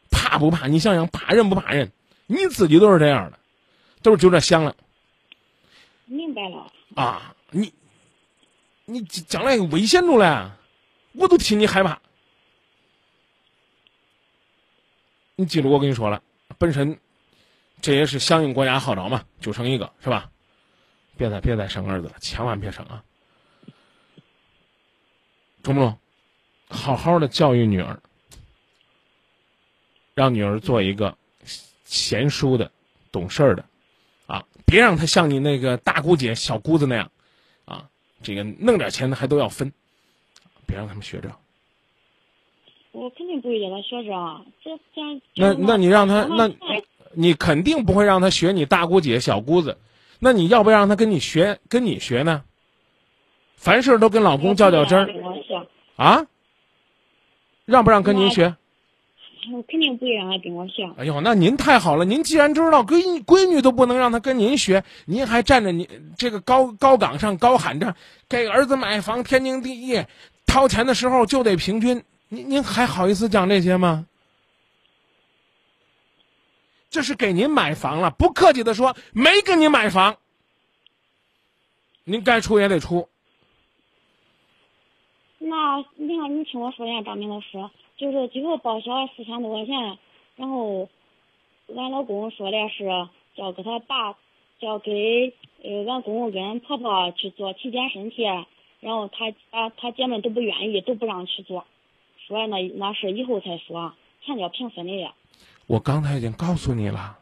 [0.09, 0.67] 怕不怕？
[0.67, 1.91] 你想想，怕人不怕人？
[2.25, 3.39] 你自己都是这样的，
[4.01, 4.75] 都是就这想了。
[6.05, 6.71] 明白了。
[6.95, 7.73] 啊，你，
[8.85, 10.51] 你将来危险着嘞，
[11.13, 11.99] 我都替你害怕。
[15.35, 16.21] 你记住我跟你说了，
[16.57, 16.99] 本身
[17.81, 20.29] 这也是响应国家号召嘛，就生一个是吧？
[21.15, 23.03] 别再别再生儿子了，千万别生啊！
[25.67, 25.97] 中不懂？
[26.69, 27.99] 好好的教育女儿，
[30.13, 31.17] 让女儿做一个
[31.83, 32.71] 贤淑的、
[33.11, 33.65] 懂事儿的，
[34.27, 37.11] 啊，别让他像你那个大姑姐、小姑子那样，
[37.65, 37.89] 啊，
[38.21, 39.71] 这个弄点钱的还都要分，
[40.65, 41.29] 别让他们学着。
[42.91, 44.09] 我肯定不会让他学这，
[44.63, 45.21] 这这样。
[45.35, 46.49] 那那你让他那，
[47.13, 49.77] 你肯定不会让他学你大姑姐、小姑子，
[50.19, 52.43] 那你要不要让他跟你学跟你学呢？
[53.57, 55.09] 凡事都跟老公较较真儿
[55.97, 56.25] 啊？
[57.65, 58.55] 让不让跟您学？
[59.51, 60.83] 我肯定不会让他跟我学。
[60.97, 62.05] 哎呦，那您太好了！
[62.05, 65.87] 您既然知道闺闺女都不能让她跟您学，您还站着您
[66.17, 67.95] 这个高高岗上高喊着
[68.29, 70.05] 给儿子买房天经地义，
[70.45, 74.05] 掏钱的时候就得平均，您您还好意思讲这些吗？
[76.89, 80.17] 这是给您买房了，不客气的说，没给您买房，
[82.03, 83.07] 您该出也得出。
[85.39, 89.97] 那你看，你听我说一下，张明老师，就是最后报销四千多块钱，
[90.35, 90.89] 然后
[91.75, 92.85] 俺老公说的是
[93.35, 94.17] 叫给他爸，
[94.59, 95.33] 叫给
[95.63, 98.23] 呃俺公公跟俺婆婆去做体检身体，
[98.79, 101.65] 然后他啊他姐妹都不愿意，都不让去做，
[102.25, 103.93] 说那那是以后才说，
[104.25, 105.13] 钱叫平分的呀。
[105.67, 107.17] 我刚才已经告诉你了，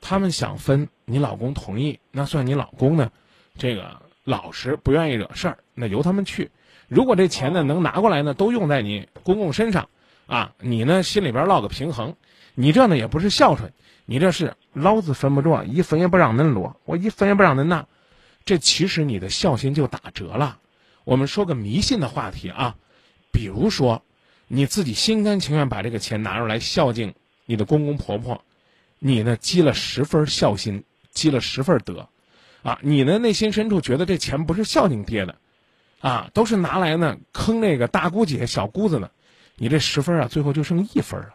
[0.00, 3.12] 他们想分，你老公同意，那算你老公呢，
[3.58, 6.50] 这个老实不愿意惹事儿，那由他们去。
[6.94, 9.88] 如果这钱呢能拿过来呢，都用在你公公身上，
[10.26, 12.14] 啊，你呢心里边落个平衡，
[12.54, 13.72] 你这呢也不是孝顺，
[14.04, 17.86] 你这是老子分不着，一分也不让恁落，我一分也不让恁拿，
[18.44, 20.58] 这其实你的孝心就打折了。
[21.04, 22.76] 我们说个迷信的话题啊，
[23.32, 24.02] 比如说，
[24.46, 27.14] 你自己心甘情愿把这个钱拿出来孝敬
[27.46, 28.44] 你的公公婆婆，
[28.98, 32.06] 你呢积了十分孝心，积了十分德，
[32.62, 35.36] 啊，你呢内心深处觉得这钱不是孝敬爹的。
[36.02, 39.10] 啊，都是拿来呢坑那个大姑姐、小姑子呢，
[39.56, 41.30] 你这十分啊，最后就剩一分了。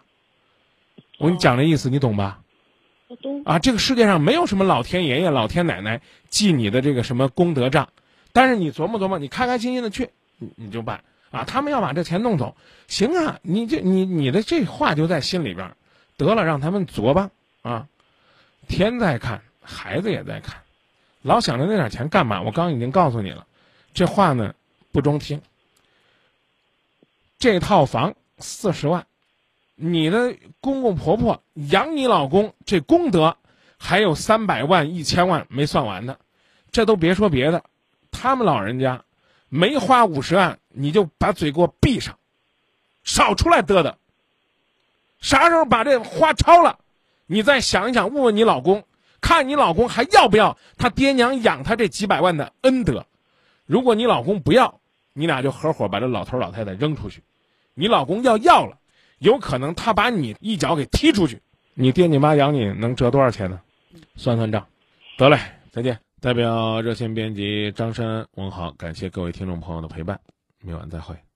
[1.18, 2.42] 我跟你讲这意思，你懂吧？
[3.08, 3.42] 我懂。
[3.44, 7.90] 啊，这个世界上没有什么老天爷爷、老天奶奶记你的这个什么功德账，
[8.34, 11.44] 但是你琢磨琢磨，你开开心心的去，你你就办啊。
[11.46, 12.56] 他们要把这钱弄走，
[12.88, 15.76] 行啊，你这你你的这话就在心里边，
[16.18, 17.88] 得了，让他们作吧啊。
[18.68, 20.58] 天在看，孩子也在看，
[21.22, 22.42] 老想着那点钱干嘛？
[22.42, 23.47] 我刚已经告诉你了，
[23.98, 24.54] 这话呢。
[24.90, 25.40] 不中听。
[27.38, 29.06] 这套房四十万，
[29.76, 33.38] 你的公公婆婆养你老公，这功德
[33.78, 36.18] 还有三百万、一千万没算完呢。
[36.72, 37.64] 这都别说别的，
[38.10, 39.04] 他们老人家
[39.50, 42.18] 没花五十万，你就把嘴给我闭上，
[43.04, 43.94] 少出来嘚嘚。
[45.20, 46.80] 啥时候把这花超了，
[47.28, 48.84] 你再想一想，问问你老公，
[49.22, 53.06] 看你老公还要不要他爹娘养他这几百万的恩德。
[53.68, 54.80] 如果你老公不要，
[55.14, 57.22] 你俩就合伙把这老头老太太扔出去。
[57.74, 58.80] 你老公要要了，
[59.20, 61.42] 有可能他把你一脚给踢出去。
[61.74, 63.60] 你爹你妈养你能折多少钱呢？
[64.16, 64.66] 算算账。
[65.18, 65.38] 得嘞，
[65.70, 66.00] 再见。
[66.22, 70.20] 代表热线编辑张山问好，感谢各位听众朋友的陪伴，
[70.62, 71.18] 明晚再会。